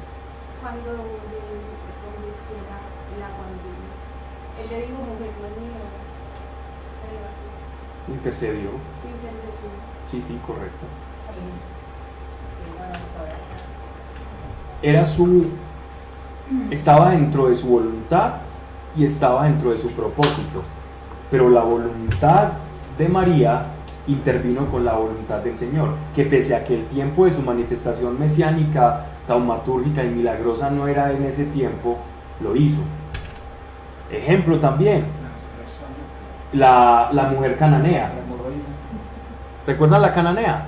[0.62, 0.98] cuando le
[2.00, 2.78] convirtiera
[3.12, 3.20] en
[3.64, 3.92] vino.
[4.62, 5.98] Él le dijo, mujer, no es mi hora.
[8.08, 8.52] Intercedió.
[8.64, 8.72] intercedió.
[10.10, 10.86] Sí, sí, correcto.
[14.82, 15.48] Era su.
[16.72, 18.36] Estaba dentro de su voluntad
[18.96, 20.64] y estaba dentro de su propósito.
[21.30, 22.54] Pero la voluntad
[22.98, 23.66] de María
[24.08, 28.18] intervino con la voluntad del Señor, que pese a que el tiempo de su manifestación
[28.20, 31.98] mesiánica, taumatúrgica y milagrosa no era en ese tiempo,
[32.42, 32.82] lo hizo.
[34.12, 35.06] Ejemplo también,
[36.54, 38.12] la, la mujer cananea.
[39.66, 40.66] ¿Recuerdan la cananea?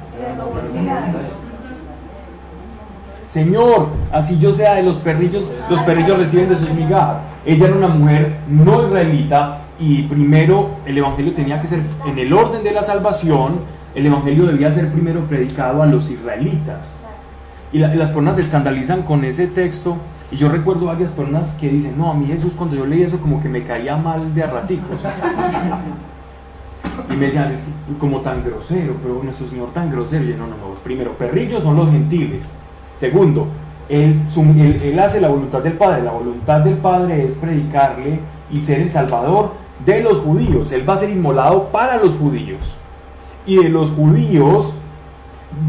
[3.29, 7.19] Señor, así yo sea de los perrillos, los perrillos reciben de sus migajas.
[7.45, 12.33] Ella era una mujer no israelita y primero el evangelio tenía que ser en el
[12.33, 13.61] orden de la salvación,
[13.95, 16.79] el evangelio debía ser primero predicado a los israelitas.
[17.71, 19.97] Y, la- y las personas se escandalizan con ese texto.
[20.31, 23.19] Y yo recuerdo varias personas que dicen, no, a mí Jesús cuando yo leí eso
[23.19, 24.97] como que me caía mal de a raticos.
[27.11, 27.61] Y me decían, es
[27.97, 30.23] como tan grosero, pero nuestro Señor tan grosero.
[30.23, 30.75] Y yo, no, no, no.
[30.83, 32.43] Primero, perrillos son los gentiles.
[32.95, 33.47] Segundo,
[33.87, 36.03] él, su- él- él hace la voluntad del Padre.
[36.03, 38.19] La voluntad del Padre es predicarle
[38.51, 39.53] y ser el Salvador
[39.85, 40.71] de los judíos.
[40.71, 42.75] Él va a ser inmolado para los judíos.
[43.45, 44.73] Y de los judíos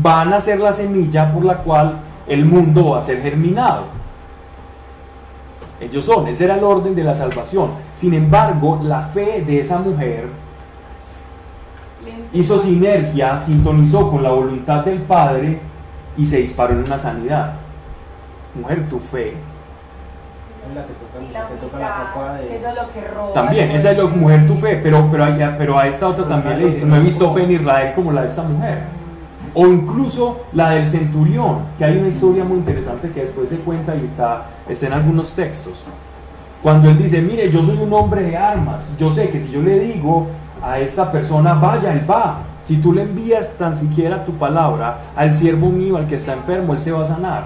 [0.03, 3.85] van a ser la semilla por la cual el mundo va a ser germinado.
[5.81, 7.71] Ellos son, ese era el orden de la salvación.
[7.95, 10.29] Sin embargo, la fe de esa mujer
[12.33, 15.59] hizo sinergia, sintonizó con la voluntad del Padre
[16.17, 17.55] y se disparó en una sanidad.
[18.55, 19.35] Mujer, tu fe.
[20.69, 22.57] Es la que toca, Y la que toca la copa de...
[22.57, 23.33] Eso es lo que roba.
[23.33, 24.21] También, esa es lo corazón.
[24.21, 27.01] mujer tu fe, pero, pero, a, pero a esta otra también le dice, no he
[27.01, 28.79] visto fe en Israel como la de esta mujer.
[29.53, 33.97] O incluso la del centurión, que hay una historia muy interesante que después se cuenta
[33.97, 35.85] y está, está en algunos textos.
[36.63, 39.63] Cuando él dice, mire, yo soy un hombre de armas, yo sé que si yo
[39.63, 40.29] le digo
[40.63, 42.41] a esta persona, vaya, él va.
[42.65, 46.75] Si tú le envías tan siquiera tu palabra al siervo mío, al que está enfermo,
[46.75, 47.45] él se va a sanar.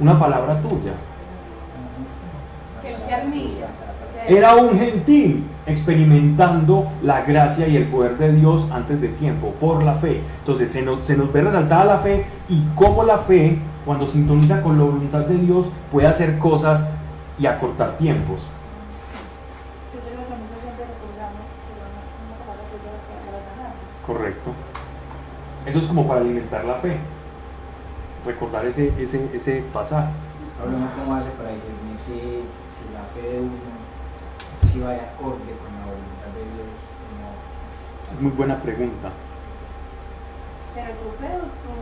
[0.00, 0.92] Una palabra tuya.
[2.82, 2.93] Que él se admira.
[2.93, 2.93] porque
[4.26, 9.82] Era un gentil experimentando la gracia y el poder de Dios antes del tiempo, por
[9.82, 10.22] la fe.
[10.38, 14.62] Entonces se nos, se nos ve resaltada la fe y cómo la fe, cuando sintoniza
[14.62, 16.86] con la voluntad de Dios, puede hacer cosas
[17.38, 18.40] y acortar tiempos.
[24.06, 24.50] Correcto.
[25.66, 26.98] Eso es como para alimentar la fe.
[28.26, 30.12] Recordar ese, ese, ese pasaje.
[30.60, 32.44] Hace para discernir si,
[32.74, 33.74] si la fe de uno
[34.70, 37.30] si va de acorde con la voluntad de Dios o no.
[38.14, 39.10] Es muy buena pregunta.
[40.74, 41.74] Pero tu fe o tu...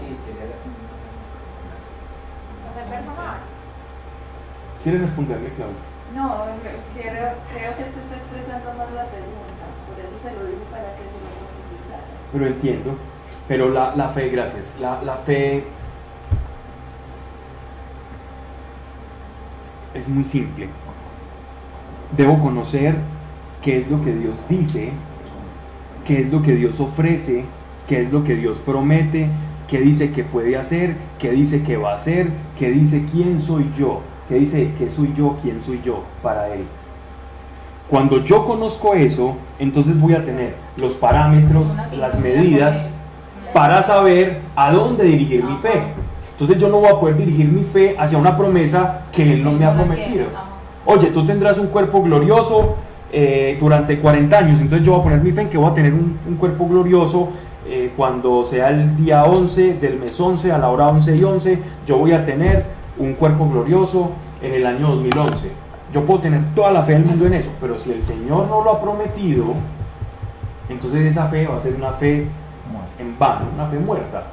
[0.00, 0.56] Sí, quería
[2.64, 3.38] La personal.
[4.82, 5.76] ¿Quieres responderle, Claudia?
[6.14, 6.44] No,
[6.94, 9.64] creo, creo que es que está expresando mal la pregunta.
[9.84, 12.04] Por eso se lo digo para que se lo profundizara.
[12.32, 12.96] Pero entiendo.
[13.48, 14.74] Pero la, la fe, gracias.
[14.80, 15.64] La, la fe
[19.94, 20.68] es muy simple.
[22.16, 22.96] Debo conocer
[23.62, 24.92] qué es lo que Dios dice
[26.06, 27.44] qué es lo que Dios ofrece,
[27.88, 29.28] qué es lo que Dios promete,
[29.68, 32.28] qué dice que puede hacer, qué dice que va a hacer,
[32.58, 36.64] qué dice quién soy yo, qué dice qué soy yo, quién soy yo para Él.
[37.88, 42.78] Cuando yo conozco eso, entonces voy a tener los parámetros, las medidas
[43.52, 45.82] para saber a dónde dirigir mi fe.
[46.34, 49.52] Entonces yo no voy a poder dirigir mi fe hacia una promesa que Él no
[49.52, 50.26] me ha prometido.
[50.84, 52.76] Oye, tú tendrás un cuerpo glorioso
[53.12, 55.74] eh, durante 40 años, entonces yo voy a poner mi fe en que voy a
[55.74, 57.28] tener un, cuerpo glorioso
[57.66, 61.58] eh, cuando sea el día 11 del mes 11 a la hora 11 y 11,
[61.86, 62.64] yo voy a tener
[62.98, 64.10] un cuerpo glorioso
[64.42, 65.64] en el año 2011
[65.94, 68.64] yo puedo tener toda la fe del mundo en eso, pero si el Señor no
[68.64, 69.54] lo ha prometido,
[70.68, 72.26] entonces esa fe va a ser una fe
[72.98, 74.24] en vano, una fe muerta.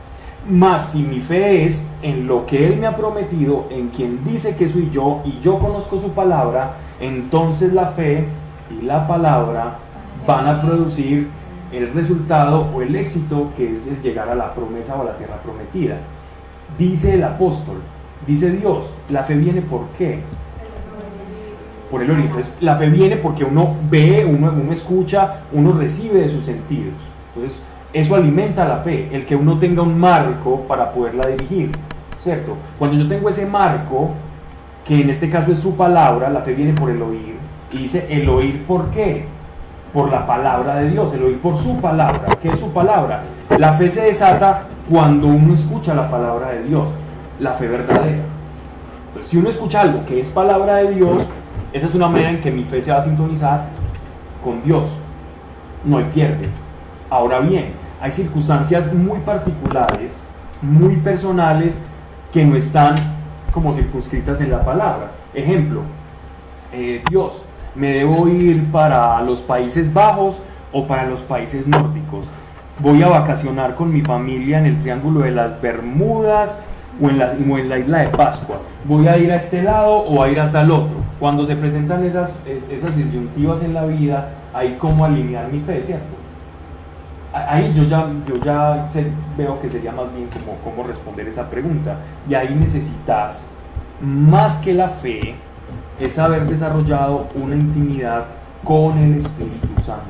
[0.50, 4.56] Más si mi fe es en lo que Él me ha prometido, en quien dice
[4.56, 8.26] que soy yo y yo conozco su palabra, entonces la fe
[8.72, 9.78] y la palabra
[10.26, 11.28] van a producir
[11.72, 15.18] el resultado o el éxito que es el llegar a la promesa o a la
[15.18, 15.98] tierra prometida.
[16.78, 17.78] Dice el apóstol,
[18.26, 20.22] dice Dios, la fe viene por qué?
[21.92, 22.22] por el oír.
[22.22, 26.96] Entonces, la fe viene porque uno ve, uno, uno escucha, uno recibe de sus sentidos.
[27.36, 27.62] Entonces,
[27.94, 31.72] eso alimenta la fe, el que uno tenga un marco para poderla dirigir,
[32.24, 32.56] ¿cierto?
[32.80, 34.12] Cuando yo tengo ese marco,
[34.86, 37.36] que en este caso es su palabra, la fe viene por el oír,
[37.72, 39.26] y dice el oír por qué?
[39.94, 42.38] Por la palabra de Dios, el oír por su palabra.
[42.42, 43.24] ¿Qué es su palabra?
[43.58, 46.90] La fe se desata cuando uno escucha la palabra de Dios,
[47.40, 48.24] la fe verdadera.
[49.22, 51.28] si uno escucha algo que es palabra de Dios,
[51.74, 53.66] esa es una manera en que mi fe se va a sintonizar
[54.42, 54.88] con Dios.
[55.84, 56.48] No hay pierde.
[57.10, 60.14] Ahora bien, hay circunstancias muy particulares,
[60.62, 61.76] muy personales,
[62.34, 62.96] que no están
[63.52, 65.12] como circunscritas en la palabra.
[65.34, 65.82] Ejemplo,
[66.72, 67.44] eh, Dios,
[67.76, 70.40] me debo ir para los Países Bajos
[70.72, 72.28] o para los países nórdicos.
[72.80, 76.58] Voy a vacacionar con mi familia en el Triángulo de las Bermudas
[77.02, 78.62] o en la, isla de Pascua.
[78.86, 82.04] Voy a ir a este lado o a ir a tal otro cuando se presentan
[82.04, 86.21] esas, esas disyuntivas en la vida, hay cómo alinear mi fe, ¿cierto?
[87.34, 88.90] Ahí yo ya, yo ya
[89.38, 90.28] veo que sería más bien
[90.64, 91.98] como responder esa pregunta.
[92.28, 93.42] Y ahí necesitas,
[94.02, 95.36] más que la fe,
[95.98, 98.26] es haber desarrollado una intimidad
[98.66, 100.02] con el Espíritu Santo.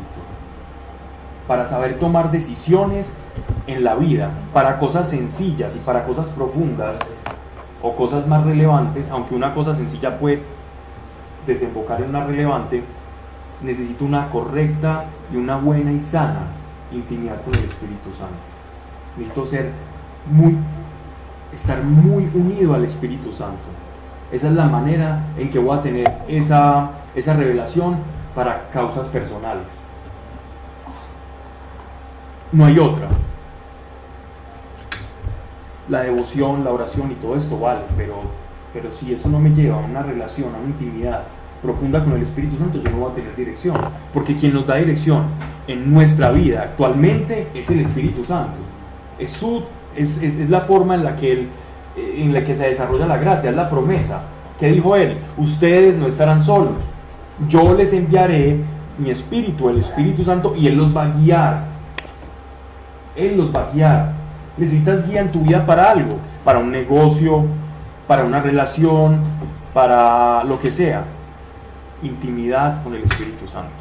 [1.48, 3.14] Para saber tomar decisiones
[3.68, 6.98] en la vida, para cosas sencillas y para cosas profundas
[7.84, 10.42] o cosas más relevantes, aunque una cosa sencilla puede
[11.46, 12.84] desembocar en una relevante,
[13.62, 16.61] necesito una correcta y una buena y sana
[16.92, 18.36] intimidad con el Espíritu Santo.
[19.18, 19.72] Necesito ser
[20.30, 20.58] muy,
[21.54, 23.70] estar muy unido al Espíritu Santo.
[24.32, 27.98] Esa es la manera en que voy a tener esa, esa revelación
[28.34, 29.68] para causas personales.
[32.52, 33.08] No hay otra.
[35.90, 38.42] La devoción, la oración y todo esto vale, pero
[38.74, 41.24] pero si eso no me lleva a una relación, a una intimidad
[41.62, 43.76] profunda con el Espíritu Santo, yo no voy a tener dirección.
[44.14, 45.26] Porque quien nos da dirección
[45.68, 48.58] en nuestra vida actualmente es el Espíritu Santo.
[49.20, 49.64] Es, su,
[49.96, 51.48] es, es, la forma en la, que él,
[51.96, 54.22] en la que se desarrolla la gracia, es la promesa.
[54.60, 55.18] ¿Qué dijo él?
[55.38, 56.74] Ustedes no estarán solos.
[57.48, 58.58] Yo les enviaré
[58.98, 61.64] mi Espíritu, el Espíritu Santo, y Él los va a guiar.
[63.16, 64.12] Él los va a guiar.
[64.58, 67.46] Necesitas guía en tu vida para algo, para un negocio,
[68.08, 69.20] para una relación,
[69.74, 71.06] para lo que sea.
[72.04, 73.72] Intimidad con el Espíritu Santo.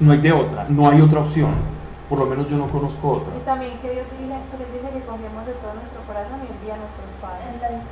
[0.00, 1.52] No hay de otra, no hay otra opción.
[2.08, 3.32] Por lo menos yo no conozco otra.
[3.36, 6.74] Y también que Dios dice, pues dice que confiemos de todo nuestro corazón y envía
[6.74, 7.46] a nuestros padres.
[7.54, 7.82] En la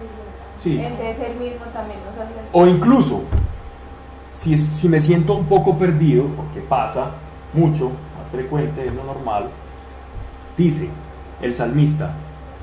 [0.62, 0.78] Sí.
[0.78, 3.22] Entonces él mismo también nos hace O incluso,
[4.34, 7.12] si, si me siento un poco perdido, porque pasa
[7.54, 9.48] mucho, más frecuente, es lo normal,
[10.56, 10.90] dice
[11.40, 12.12] el salmista,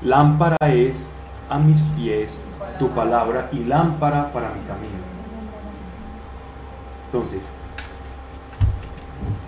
[0.02, 1.04] lámpara es
[1.50, 2.40] a mis pies
[2.78, 5.17] tu palabra y lámpara para mi camino.
[7.10, 7.42] Entonces,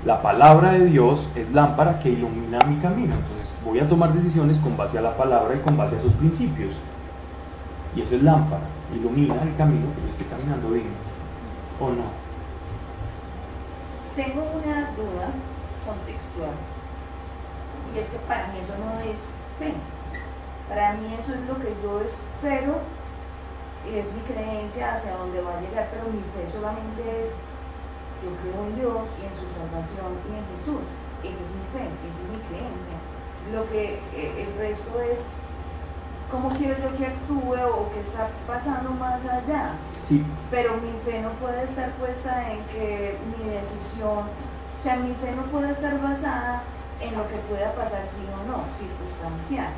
[0.07, 3.17] la palabra de Dios es lámpara que ilumina mi camino.
[3.17, 6.15] Entonces, voy a tomar decisiones con base a la palabra y con base a sus
[6.15, 6.73] principios.
[7.95, 8.63] Y eso es lámpara,
[8.95, 10.89] ilumina el camino que yo estoy caminando bien.
[11.79, 12.05] ¿O no?
[14.17, 15.29] Tengo una duda
[15.85, 16.57] contextual.
[17.95, 19.75] Y es que para mí eso no es fe.
[20.69, 22.79] Para mí eso es lo que yo espero,
[23.89, 27.35] es mi creencia hacia dónde va a llegar, pero mi fe solamente es,
[28.23, 30.85] yo creo en Dios y en su salvación y en Jesús.
[31.25, 32.97] Esa es mi fe, esa es mi creencia.
[33.53, 35.25] Lo que eh, el resto es
[36.31, 39.75] cómo quiero yo que actúe o qué está pasando más allá.
[40.07, 40.25] Sí.
[40.51, 45.31] Pero mi fe no puede estar puesta en que mi decisión O sea, mi fe
[45.37, 46.63] no puede estar basada
[47.01, 49.73] en lo que pueda pasar sí o no, circunstancial.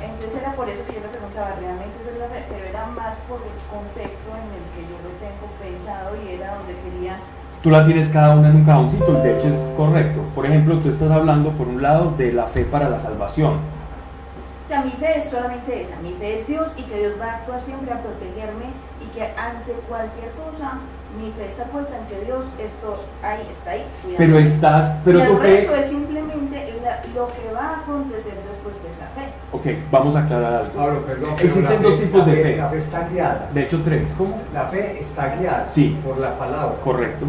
[0.00, 3.16] Entonces era por eso que yo me preguntaba, realmente es la fe, pero era más
[3.28, 7.20] por el contexto en el que yo lo tengo pensado y era donde quería
[7.64, 10.20] tú la tienes cada una en un cajoncito, de hecho es correcto.
[10.34, 13.54] Por ejemplo, tú estás hablando por un lado de la fe para la salvación.
[13.54, 17.24] O sea, mi fe es solamente esa, mi fe es Dios y que Dios va
[17.24, 18.66] a actuar siempre a protegerme
[19.02, 20.72] y que ante cualquier cosa
[21.18, 23.84] mi fe está puesta en que Dios esto ahí está ahí.
[24.18, 25.56] Pero estás, pero y tu el fe.
[25.56, 26.80] resto es simplemente
[27.14, 29.32] lo que va a acontecer después de esa fe.
[29.52, 30.72] Ok, vamos a aclarar algo.
[30.74, 32.56] Pablo, perdón, Existen dos fe, tipos de fe, fe.
[32.56, 33.48] La fe está guiada.
[33.54, 34.08] De hecho, tres.
[34.18, 34.38] ¿Cómo?
[34.52, 35.96] La fe está guiada Sí.
[36.04, 36.74] por la palabra.
[36.82, 37.26] Correcto.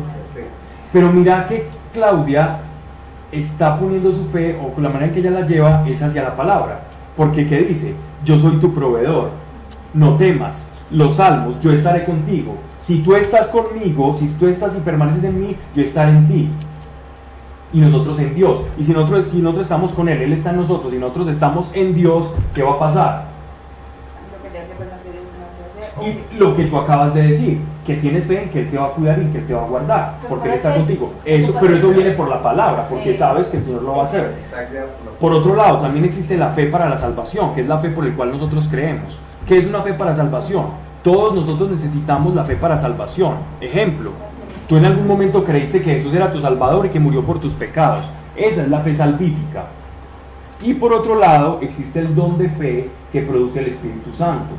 [0.95, 2.59] Pero mira que Claudia
[3.29, 6.37] está poniendo su fe, o la manera en que ella la lleva, es hacia la
[6.37, 6.83] palabra.
[7.17, 7.93] Porque, ¿qué dice?
[8.23, 9.31] Yo soy tu proveedor.
[9.93, 10.63] No temas.
[10.89, 12.55] Los salmos, yo estaré contigo.
[12.79, 16.49] Si tú estás conmigo, si tú estás y permaneces en mí, yo estaré en ti.
[17.73, 18.61] Y nosotros en Dios.
[18.77, 21.71] Y si nosotros, si nosotros estamos con Él, Él está en nosotros, y nosotros estamos
[21.73, 23.25] en Dios, ¿qué va a pasar?
[24.31, 25.84] Lo que tenga que pasar, que Dios no va a hacer.
[26.01, 28.87] Y lo que tú acabas de decir, que tienes fe en que Él te va
[28.87, 31.13] a cuidar y en que Él te va a guardar, porque Él está contigo.
[31.23, 34.05] Eso, pero eso viene por la palabra, porque sabes que el Señor lo va a
[34.05, 34.33] hacer.
[35.19, 38.05] Por otro lado, también existe la fe para la salvación, que es la fe por
[38.05, 39.19] la cual nosotros creemos.
[39.47, 40.65] ¿Qué es una fe para salvación?
[41.03, 43.35] Todos nosotros necesitamos la fe para salvación.
[43.61, 44.11] Ejemplo,
[44.67, 47.53] tú en algún momento creíste que Jesús era tu Salvador y que murió por tus
[47.53, 48.05] pecados.
[48.35, 49.65] Esa es la fe salvífica.
[50.63, 54.55] Y por otro lado, existe el don de fe que produce el Espíritu Santo,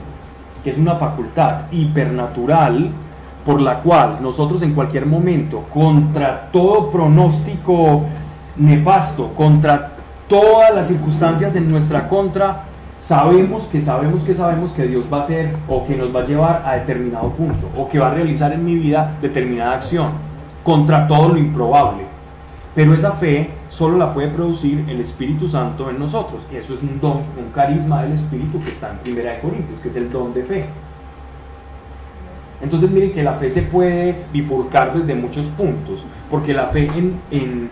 [0.66, 2.90] que es una facultad hipernatural
[3.44, 8.02] por la cual nosotros en cualquier momento, contra todo pronóstico
[8.56, 9.92] nefasto, contra
[10.28, 12.64] todas las circunstancias en nuestra contra,
[12.98, 16.26] sabemos que sabemos que sabemos que Dios va a hacer o que nos va a
[16.26, 20.08] llevar a determinado punto o que va a realizar en mi vida determinada acción
[20.64, 22.02] contra todo lo improbable.
[22.74, 26.40] Pero esa fe solo la puede producir el Espíritu Santo en nosotros.
[26.50, 29.78] Y eso es un don, un carisma del Espíritu que está en Primera de Corintios,
[29.80, 30.64] que es el don de fe.
[32.62, 37.20] Entonces miren que la fe se puede bifurcar desde muchos puntos, porque la fe en,
[37.30, 37.68] en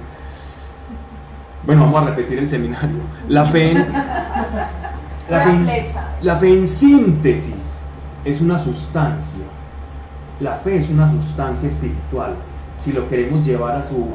[1.65, 2.99] bueno, vamos a repetir el seminario.
[3.29, 3.79] La fe en,
[5.31, 5.69] la fe, en,
[6.21, 7.55] la fe en síntesis
[8.27, 9.45] es una sustancia.
[10.41, 12.35] La fe es una sustancia espiritual,
[12.85, 14.09] si lo queremos llevar a su,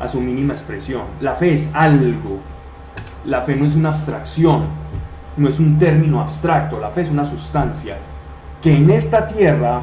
[0.00, 1.02] a su mínima expresión.
[1.20, 2.38] La fe es algo.
[3.26, 4.62] La fe no es una abstracción,
[5.36, 6.80] no es un término abstracto.
[6.80, 7.98] La fe es una sustancia
[8.62, 9.82] que en esta tierra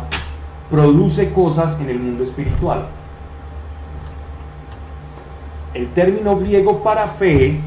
[0.70, 2.88] produce cosas en el mundo espiritual.
[5.74, 7.60] El término griego para fe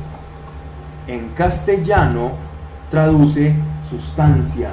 [1.06, 2.32] en castellano
[2.90, 3.54] traduce
[3.88, 4.70] sustancia.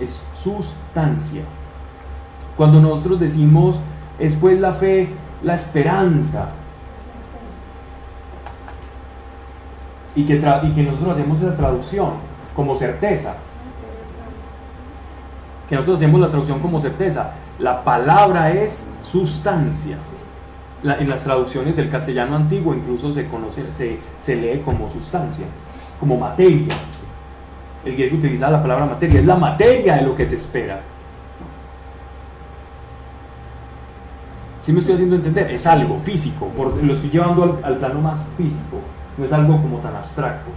[0.00, 1.42] Es sustancia.
[2.56, 3.80] Cuando nosotros decimos
[4.18, 5.08] es pues la fe,
[5.42, 6.50] la esperanza.
[10.14, 12.10] Y que, y que nosotros hacemos esa traducción
[12.54, 13.34] como certeza.
[15.68, 17.32] Que nosotros hacemos la traducción como certeza.
[17.58, 19.96] La palabra es sustancia.
[20.84, 25.46] En las traducciones del castellano antiguo incluso se conoce, se, se lee como sustancia,
[26.00, 26.74] como materia.
[27.84, 30.80] El griego utiliza la palabra materia, es la materia de lo que se espera.
[34.62, 38.78] Si me estoy haciendo entender, es algo físico, lo estoy llevando al, plano más físico,
[39.16, 40.50] no es algo como tan abstracto.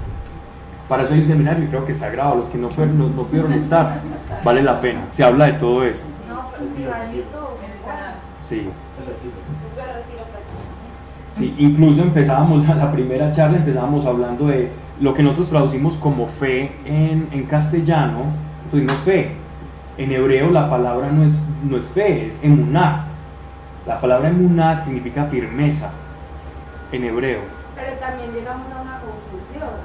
[0.87, 3.09] Para eso hay un seminario y creo que está grabado, los que no, fueron, no,
[3.09, 4.01] no pudieron estar,
[4.43, 6.03] vale la pena, se habla de todo eso.
[8.47, 8.67] Sí.
[11.37, 16.71] Sí, incluso empezábamos la primera charla, empezábamos hablando de lo que nosotros traducimos como fe
[16.85, 18.25] en, en castellano,
[18.65, 19.31] entonces no fe.
[19.97, 21.33] En hebreo la palabra no es,
[21.67, 23.05] no es fe, es emuná.
[23.87, 25.89] La palabra emuná significa firmeza
[26.91, 27.39] en hebreo.
[27.75, 29.75] Pero también llegamos a una conclusión,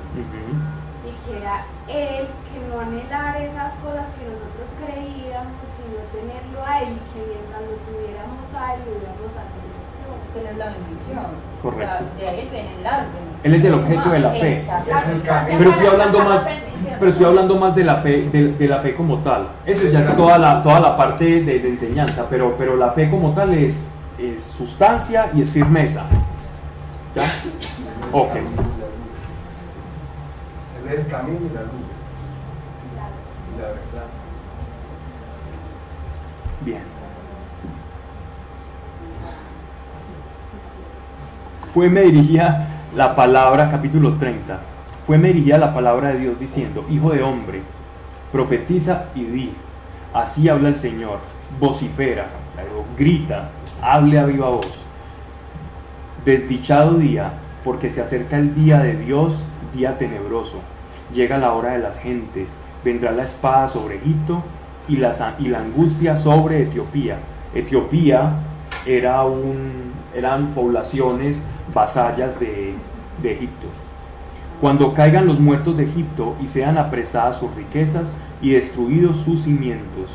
[1.03, 6.87] y que era él que no anhelar esas cosas que nosotros creíamos, sino tenerlo a
[6.87, 9.75] él, que mientras lo tuviéramos a él, lo íbamos a tener.
[10.23, 11.27] Es que él es la bendición.
[11.63, 11.95] Correcto.
[11.95, 13.27] O sea, de ahí viene el árbol.
[13.43, 14.53] Él es el objeto de la fe.
[14.55, 15.55] Exacto.
[15.59, 16.41] Pero estoy hablando más,
[16.99, 19.49] pero estoy hablando más de la fe, de, de la fe como tal.
[19.67, 23.11] Eso ya es toda la, toda la parte de, de enseñanza, pero, pero la fe
[23.11, 23.75] como tal es,
[24.19, 26.05] es sustancia y es firmeza.
[27.15, 27.25] ¿Ya?
[28.13, 28.35] Ok.
[28.35, 28.45] Él
[30.87, 31.87] es el camino y la luz.
[33.55, 34.07] Y la verdad.
[36.65, 36.83] Bien.
[41.73, 44.59] Fue me dirigía la palabra, capítulo 30.
[45.07, 47.63] Fue me dirigía la palabra de Dios diciendo, Hijo de hombre,
[48.33, 49.53] profetiza y di.
[50.13, 51.21] Así habla el Señor.
[51.61, 52.27] Vocifera,
[52.99, 53.51] grita,
[53.81, 54.83] hable a viva voz.
[56.25, 57.33] Desdichado día,
[57.65, 59.43] porque se acerca el día de Dios,
[59.75, 60.61] día tenebroso.
[61.15, 62.49] Llega la hora de las gentes,
[62.85, 64.43] vendrá la espada sobre Egipto
[64.89, 65.13] y la,
[65.57, 67.19] angustia sobre Etiopía.
[67.55, 68.35] Etiopía
[68.87, 71.41] era un, eran poblaciones
[71.75, 72.75] vasallas de,
[73.23, 73.67] de Egipto.
[74.61, 78.09] Cuando caigan los muertos de Egipto y sean apresadas sus riquezas
[78.43, 80.11] y destruidos sus cimientos,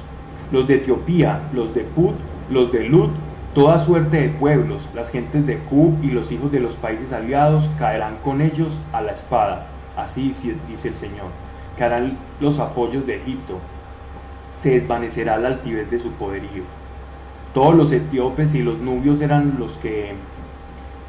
[0.52, 2.16] los de Etiopía, los de Put,
[2.50, 3.12] los de Lut,
[3.56, 7.70] toda suerte de pueblos, las gentes de Cub y los hijos de los países aliados
[7.80, 9.68] caerán con ellos a la espada.
[9.96, 10.36] Así
[10.68, 11.28] dice el Señor.
[11.78, 13.60] Caerán los apoyos de Egipto.
[14.58, 16.64] Se desvanecerá la altivez de su poderío.
[17.54, 20.14] Todos los etíopes y los nubios eran los que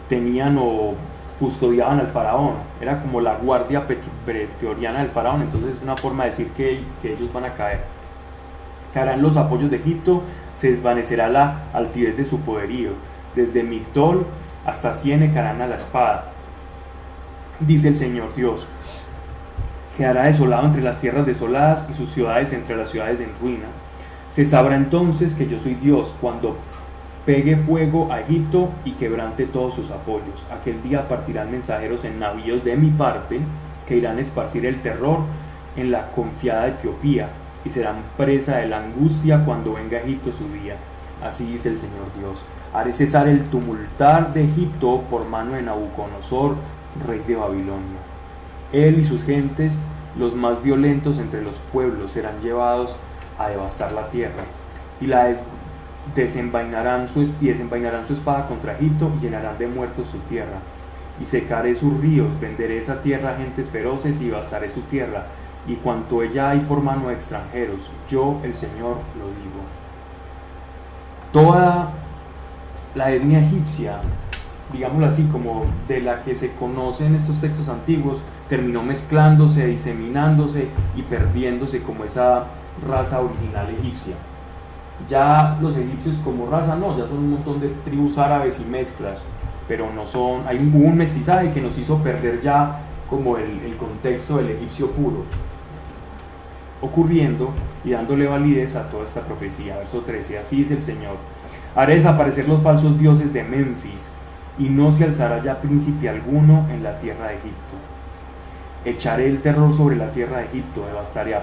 [0.09, 0.95] tenían o
[1.41, 2.55] custodiaban al faraón.
[2.81, 3.85] Era como la guardia
[4.25, 5.43] pretoriana del faraón.
[5.43, 7.81] Entonces es una forma de decir que, que ellos van a caer.
[8.95, 10.23] Caerán los apoyos de Egipto,
[10.57, 12.91] se desvanecerá la altivez de su poderío.
[13.37, 14.27] Desde Migdol
[14.65, 16.33] hasta Siene caerán a la espada.
[17.61, 18.67] Dice el Señor Dios.
[19.97, 23.67] Quedará desolado entre las tierras desoladas y sus ciudades entre las ciudades en ruina.
[24.31, 26.57] Se sabrá entonces que yo soy Dios cuando
[27.25, 30.45] pegue fuego a Egipto y quebrante todos sus apoyos.
[30.51, 33.41] Aquel día partirán mensajeros en navíos de mi parte
[33.87, 35.21] que irán a esparcir el terror
[35.77, 37.29] en la confiada Etiopía
[37.67, 40.77] y serán presa de la angustia cuando venga Egipto su día.
[41.23, 42.45] Así dice el Señor Dios.
[42.73, 46.57] Haré cesar el tumultar de Egipto por mano de Nabucodonosor,
[47.07, 48.01] rey de Babilonia.
[48.73, 49.79] Él y sus gentes,
[50.19, 52.97] los más violentos entre los pueblos, serán llevados
[53.39, 54.45] a devastar la tierra
[55.01, 55.41] y la des-
[56.15, 60.59] desenvainarán su, y desenvainarán su espada contra Egipto y llenarán de muertos su tierra.
[61.21, 65.27] Y secaré sus ríos, venderé esa tierra a gentes feroces y bastaré su tierra,
[65.69, 69.63] y cuanto ella hay por mano de extranjeros, yo el Señor lo digo.
[71.33, 71.91] Toda
[72.95, 73.99] la etnia egipcia,
[74.73, 81.03] digámoslo así, como de la que se conocen estos textos antiguos, terminó mezclándose, diseminándose y
[81.03, 82.45] perdiéndose como esa
[82.89, 84.15] raza original egipcia.
[85.11, 89.21] Ya los egipcios como raza no, ya son un montón de tribus árabes y mezclas,
[89.69, 94.51] pero no son, hay un, mestizaje que nos hizo perder ya como el contexto del
[94.51, 95.25] egipcio puro,
[96.81, 97.51] ocurriendo
[97.85, 99.79] y dándole validez a toda esta profecía.
[99.79, 101.17] Verso 13, así dice el Señor,
[101.75, 104.09] haré desaparecer los falsos dioses de Memphis
[104.59, 107.77] y no se alzará ya príncipe alguno en la tierra de Egipto.
[108.85, 111.43] Echaré el terror sobre la tierra de Egipto, devastaré a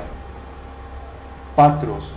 [1.56, 2.14] Patros,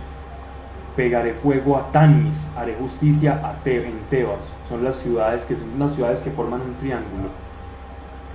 [0.95, 4.51] pegaré fuego a Tanis, haré justicia a Te en Tebas.
[4.67, 7.29] Son las ciudades que son las ciudades que forman un triángulo.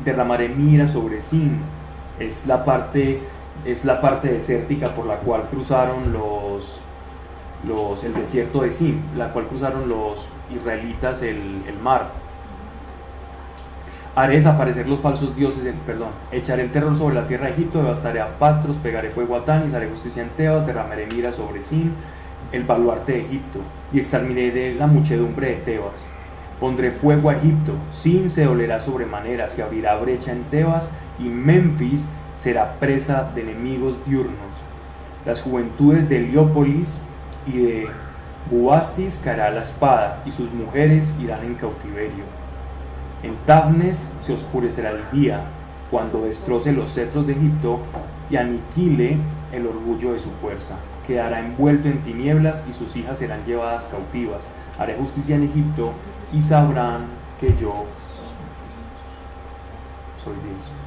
[0.04, 1.60] Derramaré mira sobre Sin,
[2.20, 3.20] es la parte
[3.64, 6.80] es la parte desértica por la cual cruzaron los
[7.66, 12.10] los el desierto de Sin, la cual cruzaron los israelitas el, el mar.
[14.14, 18.20] Haré desaparecer los falsos dioses, perdón, echaré el terror sobre la tierra de Egipto, devastaré
[18.20, 21.94] a Pastros, pegaré fuego a Tanis, haré justicia en Tebas, derramaré mira sobre Sin,
[22.50, 23.60] el baluarte de Egipto,
[23.92, 26.04] y exterminaré la muchedumbre de Tebas.
[26.60, 30.84] Pondré fuego a Egipto, Sin se dolerá sobremanera, se abrirá brecha en Tebas,
[31.18, 32.04] y Memphis
[32.42, 34.34] será presa de enemigos diurnos.
[35.24, 36.96] Las juventudes de Heliópolis
[37.46, 37.88] y de
[38.50, 42.24] Buastis caerá la espada, y sus mujeres irán en cautiverio.
[43.22, 45.44] En Tafnes se oscurecerá el día,
[45.92, 47.78] cuando destroce los cetros de Egipto
[48.28, 49.18] y aniquile
[49.52, 50.74] el orgullo de su fuerza.
[51.06, 54.40] Quedará envuelto en tinieblas y sus hijas serán llevadas cautivas.
[54.78, 55.92] Haré justicia en Egipto
[56.32, 57.02] y sabrán
[57.38, 57.84] que yo
[60.24, 60.81] soy Dios.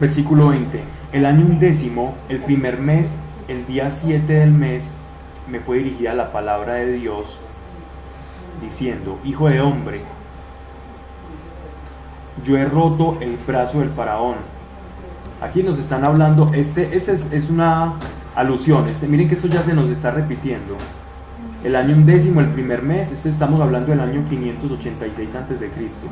[0.00, 0.80] Versículo 20.
[1.12, 3.16] El año undécimo, el primer mes,
[3.48, 4.84] el día 7 del mes,
[5.50, 7.38] me fue dirigida la palabra de Dios
[8.62, 10.00] diciendo, Hijo de hombre,
[12.44, 14.36] yo he roto el brazo del faraón.
[15.40, 17.94] Aquí nos están hablando, este, este es, una
[18.34, 20.76] alusión, este, miren que esto ya se nos está repitiendo.
[21.64, 26.06] El año undécimo, el primer mes, este estamos hablando del año 586 antes de Cristo.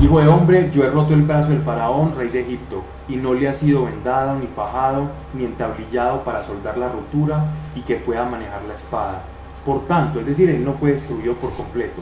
[0.00, 3.34] Hijo de hombre, yo he roto el brazo del faraón, rey de Egipto, y no
[3.34, 8.24] le ha sido vendado, ni fajado, ni entablillado para soldar la rotura y que pueda
[8.24, 9.22] manejar la espada.
[9.64, 12.00] Por tanto, es decir, él no fue destruido por completo.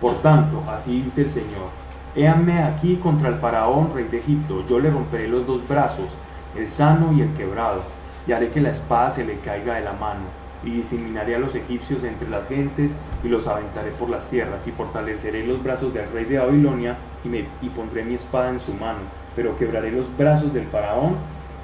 [0.00, 1.70] Por tanto, así dice el Señor,
[2.16, 6.10] Héame aquí contra el faraón, rey de Egipto, yo le romperé los dos brazos,
[6.56, 7.82] el sano y el quebrado,
[8.26, 10.24] y haré que la espada se le caiga de la mano,
[10.66, 12.90] y diseminaré a los egipcios entre las gentes,
[13.24, 17.28] y los aventaré por las tierras, y fortaleceré los brazos del rey de Babilonia, y,
[17.28, 18.98] me, y pondré mi espada en su mano,
[19.34, 21.14] pero quebraré los brazos del faraón,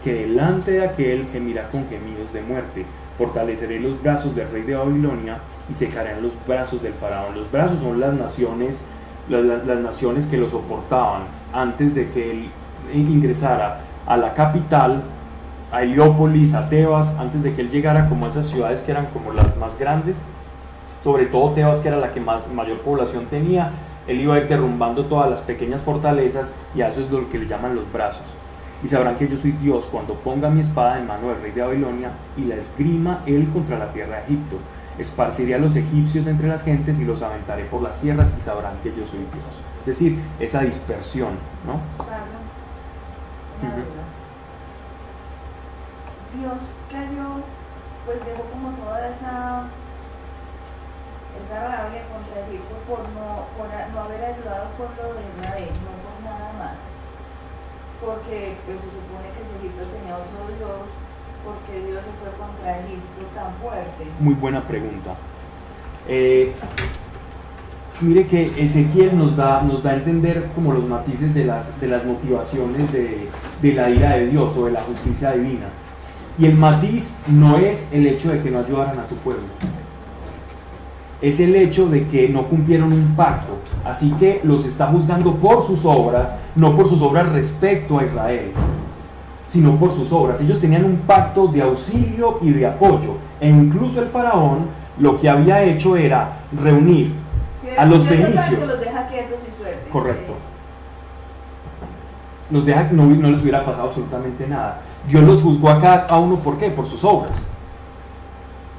[0.02, 2.84] que delante de aquel gemirá con gemidos de muerte.
[3.18, 5.38] Fortaleceré los brazos del rey de Babilonia
[5.70, 7.34] y secarán los brazos del faraón.
[7.34, 8.78] Los brazos son las naciones,
[9.28, 11.22] las, las- las naciones que lo soportaban
[11.52, 12.50] antes de que él
[12.94, 15.02] ingresara a la capital,
[15.72, 19.06] a Heliópolis, a Tebas, antes de que él llegara como a esas ciudades que eran
[19.06, 20.18] como las más grandes,
[21.02, 23.72] sobre todo Tebas que era la que más, mayor población tenía,
[24.06, 27.38] él iba a ir derrumbando todas las pequeñas fortalezas y a eso es lo que
[27.38, 28.26] le llaman los brazos.
[28.84, 31.62] Y sabrán que yo soy Dios cuando ponga mi espada en mano del rey de
[31.62, 34.56] Babilonia y la esgrima él contra la tierra de Egipto.
[34.98, 38.74] Esparciré a los egipcios entre las gentes y los aventaré por las tierras y sabrán
[38.82, 39.62] que yo soy Dios.
[39.80, 41.30] Es decir, esa dispersión,
[41.64, 41.80] ¿no?
[46.38, 47.44] Dios cayó,
[48.06, 49.68] pues dejó como toda esa,
[51.36, 55.92] esa rabia contra Egipto por no, por no haber ayudado al pueblo de Israel, no
[56.00, 56.78] por nada más.
[58.00, 60.88] Porque pues se supone que si Egipto tenía otro Dios,
[61.44, 64.08] porque Dios se fue contra Egipto tan fuerte.
[64.18, 65.14] Muy buena pregunta.
[66.08, 66.54] Eh,
[68.00, 71.88] mire que Ezequiel nos da, nos da a entender como los matices de las, de
[71.88, 73.28] las motivaciones de,
[73.60, 75.68] de la ira de Dios o de la justicia divina.
[76.38, 79.42] Y el matiz no es el hecho de que no ayudaran a su pueblo.
[81.20, 83.52] Es el hecho de que no cumplieron un pacto.
[83.84, 88.52] Así que los está juzgando por sus obras, no por sus obras respecto a Israel
[89.52, 90.40] sino por sus obras.
[90.40, 93.16] Ellos tenían un pacto de auxilio y de apoyo.
[93.38, 94.68] E incluso el faraón
[94.98, 97.12] lo que había hecho era reunir
[97.76, 98.48] A los fenicios.
[98.48, 99.90] que los deja quietos y suerte.
[99.90, 100.32] Correcto.
[102.50, 104.80] Los deja no les hubiera pasado absolutamente nada.
[105.08, 106.70] Dios los juzgó a cada uno, ¿por qué?
[106.70, 107.42] Por sus obras.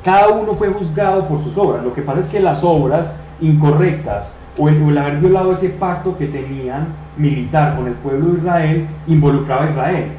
[0.04, 1.84] Cada uno fue juzgado por sus obras.
[1.84, 4.28] Lo que pasa es que las obras incorrectas
[4.58, 6.88] o el, o el haber violado ese pacto que tenían
[7.18, 10.12] militar con el pueblo de Israel involucraba a Israel.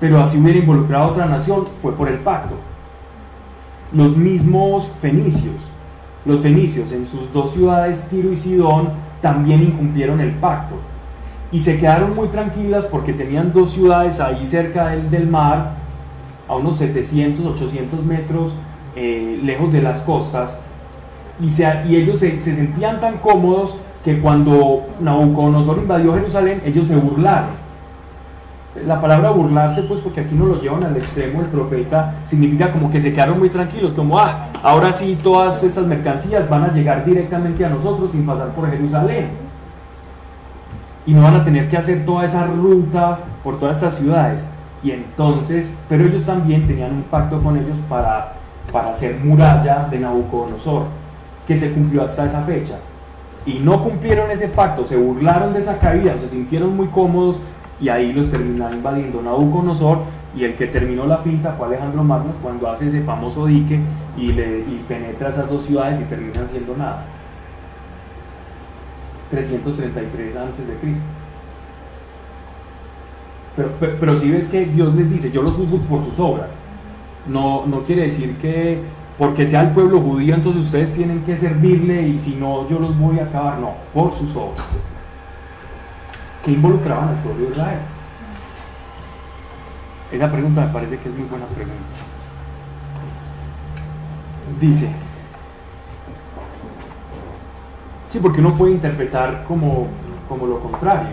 [0.00, 2.54] Pero así hubiera involucrado a otra nación, fue por el pacto.
[3.92, 5.56] Los mismos fenicios,
[6.24, 8.90] los fenicios en sus dos ciudades, Tiro y Sidón,
[9.20, 10.76] también incumplieron el pacto.
[11.50, 15.72] Y se quedaron muy tranquilas porque tenían dos ciudades ahí cerca del, del mar,
[16.48, 18.52] a unos 700, 800 metros
[18.96, 20.58] eh, lejos de las costas.
[21.40, 26.86] Y, se- y ellos se, se sentían tan cómodos que cuando Nabucodonosor invadió Jerusalén, ellos
[26.86, 27.50] se burlaron.
[28.86, 32.90] La palabra burlarse, pues porque aquí no lo llevan al extremo, el profeta, significa como
[32.90, 37.04] que se quedaron muy tranquilos, como, ah, ahora sí todas estas mercancías van a llegar
[37.04, 39.47] directamente a nosotros sin pasar por Jerusalén.
[41.08, 44.42] Y no van a tener que hacer toda esa ruta por todas estas ciudades.
[44.82, 48.34] Y entonces, pero ellos también tenían un pacto con ellos para,
[48.70, 50.82] para hacer muralla de Nabucodonosor,
[51.46, 52.76] que se cumplió hasta esa fecha.
[53.46, 57.40] Y no cumplieron ese pacto, se burlaron de esa caída, se sintieron muy cómodos
[57.80, 60.00] y ahí los terminaron invadiendo Nabucodonosor
[60.36, 63.80] y el que terminó la finta fue Alejandro Magno cuando hace ese famoso dique
[64.18, 67.06] y, le, y penetra esas dos ciudades y terminan siendo nada.
[69.30, 71.02] 333 antes de Cristo.
[73.56, 76.46] Pero, pero, si ves que Dios les dice, yo los juzgo por sus obras.
[77.26, 78.80] No, no quiere decir que
[79.18, 82.96] porque sea el pueblo judío, entonces ustedes tienen que servirle y si no, yo los
[82.96, 83.58] voy a acabar.
[83.58, 84.64] No, por sus obras.
[86.44, 87.80] Que involucraban al pueblo de Israel.
[90.12, 91.74] Esa pregunta me parece que es muy buena pregunta.
[94.60, 94.88] Dice,
[98.08, 99.86] sí, porque uno puede interpretar como,
[100.28, 101.10] como lo contrario.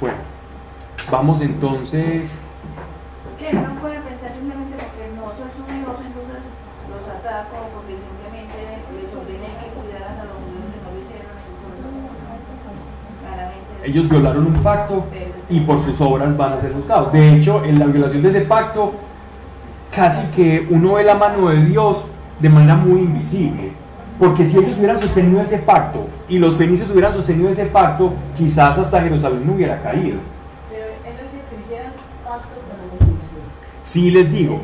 [0.00, 0.16] Bueno,
[1.10, 2.30] vamos entonces.
[3.38, 6.42] Que puede pensar simplemente porque no son su Dios, entonces
[6.90, 11.32] los ataco porque simplemente les ordené que cuidaran a los judíos que no lo hicieron.
[13.84, 15.04] Ellos violaron un pacto
[15.48, 17.12] y por sus obras van a ser juzgados.
[17.12, 18.92] De hecho, en la violación de ese pacto,
[19.96, 22.04] casi que uno ve la mano de Dios
[22.38, 23.72] de manera muy invisible.
[24.18, 28.78] Porque si ellos hubieran sostenido ese pacto y los fenicios hubieran sostenido ese pacto, quizás
[28.78, 30.18] hasta Jerusalén no hubiera caído.
[30.70, 31.92] Pero ellos
[32.24, 33.42] pacto con los egipcios.
[33.82, 34.60] Sí les digo,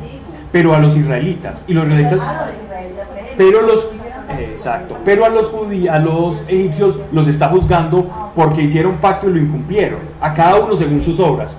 [0.53, 1.65] pero a los israelitas.
[1.67, 3.07] Y los israelitas Ah, israelitas,
[3.37, 3.91] Pero los
[4.39, 9.33] exacto, pero a los judíos, a los egipcios los está juzgando porque hicieron pacto y
[9.35, 11.57] lo incumplieron, a cada uno según sus obras.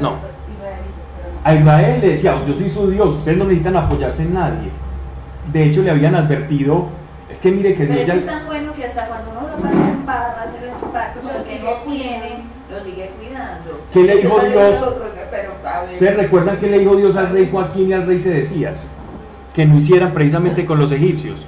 [0.00, 0.12] No.
[0.12, 0.18] los
[0.56, 1.29] israelitas, pero no.
[1.42, 4.70] A Israel le decía, yo soy su Dios, ustedes no necesitan apoyarse en nadie.
[5.52, 6.88] De hecho le habían advertido,
[7.30, 9.30] es que mire que Pero Dios es ya que es tan bueno que hasta cuando
[9.30, 10.70] uno lo en paz el
[11.44, 12.26] que sigue no cuidando.
[12.70, 13.80] lo sigue cuidando.
[13.92, 14.94] ¿Qué le dijo Dios?
[15.92, 18.86] ¿Ustedes recuerdan que le dijo Dios al rey Joaquín y al rey Sedecías?
[19.54, 21.46] Que no hicieran precisamente con los egipcios.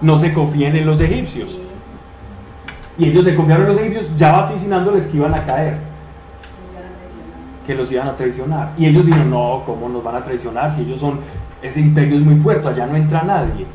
[0.00, 1.58] No se confíen en los egipcios.
[2.98, 5.76] Y ellos se confiaron en los egipcios ya vaticinándoles que iban a caer,
[7.66, 8.72] que los iban a traicionar.
[8.78, 11.20] Y ellos dijeron, no, ¿cómo nos van a traicionar si ellos son,
[11.62, 13.66] ese imperio es muy fuerte, allá no entra nadie.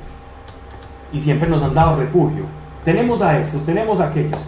[1.13, 2.43] Y siempre nos han dado refugio.
[2.83, 4.39] Tenemos a estos, tenemos a aquellos.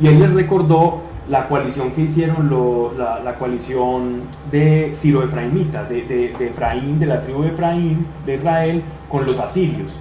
[0.00, 5.88] Y él les recordó la coalición que hicieron, lo- la, la coalición de Ciro Efraimitas,
[5.88, 9.92] de, de, de Efraín, de la tribu de Efraín, de Israel, con los asirios.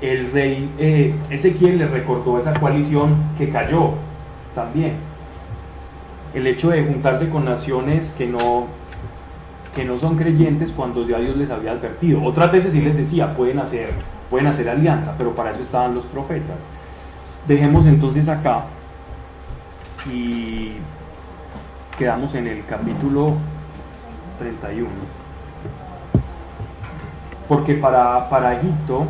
[0.00, 3.90] El rey eh, Ezequiel le recordó esa coalición que cayó
[4.54, 4.94] también.
[6.34, 8.66] El hecho de juntarse con naciones que no,
[9.74, 12.22] que no son creyentes cuando ya Dios les había advertido.
[12.22, 13.90] Otras veces sí les decía, pueden hacer,
[14.30, 16.56] pueden hacer alianza, pero para eso estaban los profetas.
[17.46, 18.64] Dejemos entonces acá
[20.10, 20.72] y
[21.96, 23.34] quedamos en el capítulo
[24.38, 24.88] 31.
[27.48, 29.06] Porque para, para Egipto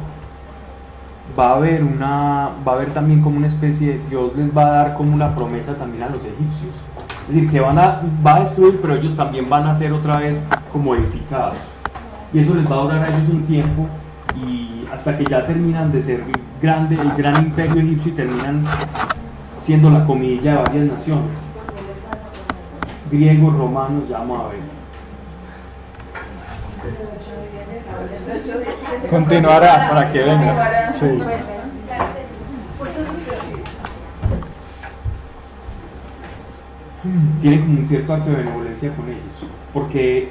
[1.39, 4.67] va a haber una va a haber también como una especie de Dios les va
[4.67, 6.75] a dar como una promesa también a los egipcios.
[7.29, 10.19] Es decir, que van a va a destruir, pero ellos también van a ser otra
[10.19, 10.41] vez
[10.73, 11.57] como edificados.
[12.33, 13.89] Y eso les va a durar a ellos un tiempo
[14.37, 16.23] y hasta que ya terminan de ser
[16.61, 18.65] grande el gran imperio egipcio y terminan
[19.63, 21.33] siendo la comidilla de varias naciones.
[23.11, 24.61] Griegos, romanos, ya vamos a ver.
[29.11, 30.93] Continuará para que venga.
[30.93, 31.21] Sí.
[37.41, 40.31] Tiene como un cierto acto de benevolencia con ellos, porque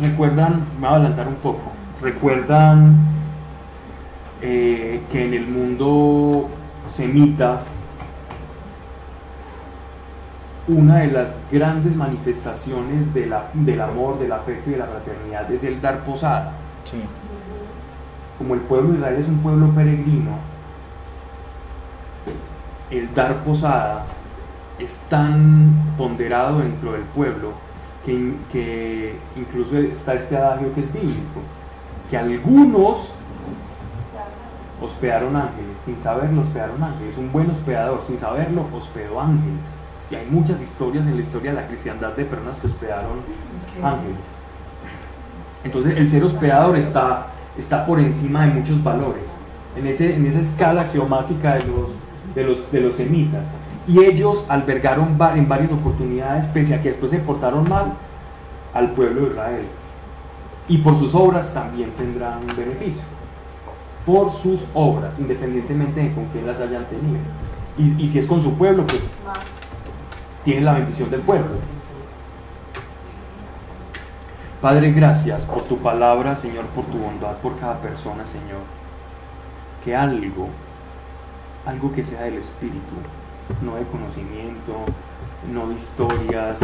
[0.00, 1.72] recuerdan, me voy a adelantar un poco,
[2.02, 2.96] recuerdan
[4.40, 6.48] eh, que en el mundo
[6.90, 7.62] semita
[10.68, 15.50] una de las grandes manifestaciones de la- del amor, del afecto y de la fraternidad
[15.50, 16.52] es el dar posada.
[16.84, 17.02] Sí.
[18.36, 20.32] Como el pueblo de Israel es un pueblo peregrino,
[22.90, 24.04] el dar posada
[24.78, 27.52] es tan ponderado dentro del pueblo
[28.04, 31.40] que, que incluso está este adagio que es bíblico,
[32.10, 33.12] que algunos
[34.80, 39.60] hospedaron ángeles, sin saberlo hospedaron ángeles, un buen hospedador, sin saberlo hospedó ángeles.
[40.10, 43.18] Y hay muchas historias en la historia de la cristiandad de personas que hospedaron
[43.82, 44.20] ángeles.
[45.64, 47.26] Entonces el ser hospedador está,
[47.58, 49.24] está por encima de muchos valores,
[49.76, 51.90] en, ese, en esa escala axiomática de los,
[52.34, 53.44] de, los, de los semitas.
[53.88, 57.94] Y ellos albergaron en varias oportunidades, pese a que después se portaron mal,
[58.74, 59.66] al pueblo de Israel.
[60.68, 63.02] Y por sus obras también tendrán un beneficio.
[64.04, 67.18] Por sus obras, independientemente de con quién las hayan tenido.
[67.78, 69.00] Y, si es con su pueblo, pues
[70.44, 71.56] tiene la bendición del pueblo.
[74.60, 78.60] Padre, gracias por tu palabra, Señor, por tu bondad, por cada persona, Señor.
[79.82, 80.48] Que algo,
[81.64, 82.96] algo que sea del Espíritu,
[83.62, 84.84] no de conocimiento,
[85.52, 86.60] no de historias,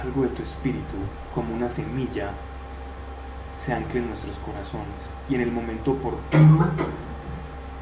[0.00, 0.96] algo de tu Espíritu,
[1.34, 2.30] como una semilla,
[3.64, 5.08] se ancle en nuestros corazones.
[5.28, 6.68] Y en el momento oportuno,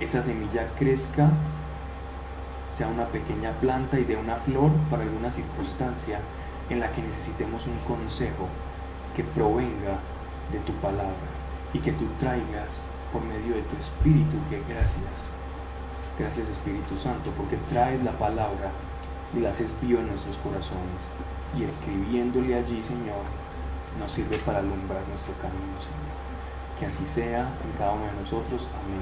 [0.00, 1.30] esa semilla crezca,
[2.76, 6.20] sea una pequeña planta y de una flor para alguna circunstancia
[6.70, 8.48] en la que necesitemos un consejo
[9.14, 9.98] que provenga
[10.50, 11.30] de tu palabra
[11.72, 12.68] y que tú traigas
[13.12, 15.31] por medio de tu Espíritu, que gracias,
[16.18, 18.70] gracias Espíritu Santo, porque traes la palabra
[19.34, 21.00] y la haces viva en nuestros corazones
[21.56, 23.24] y escribiéndole allí, Señor,
[23.98, 26.12] nos sirve para alumbrar nuestro camino, Señor.
[26.78, 28.68] Que así sea en cada uno de nosotros.
[28.84, 29.00] Amén.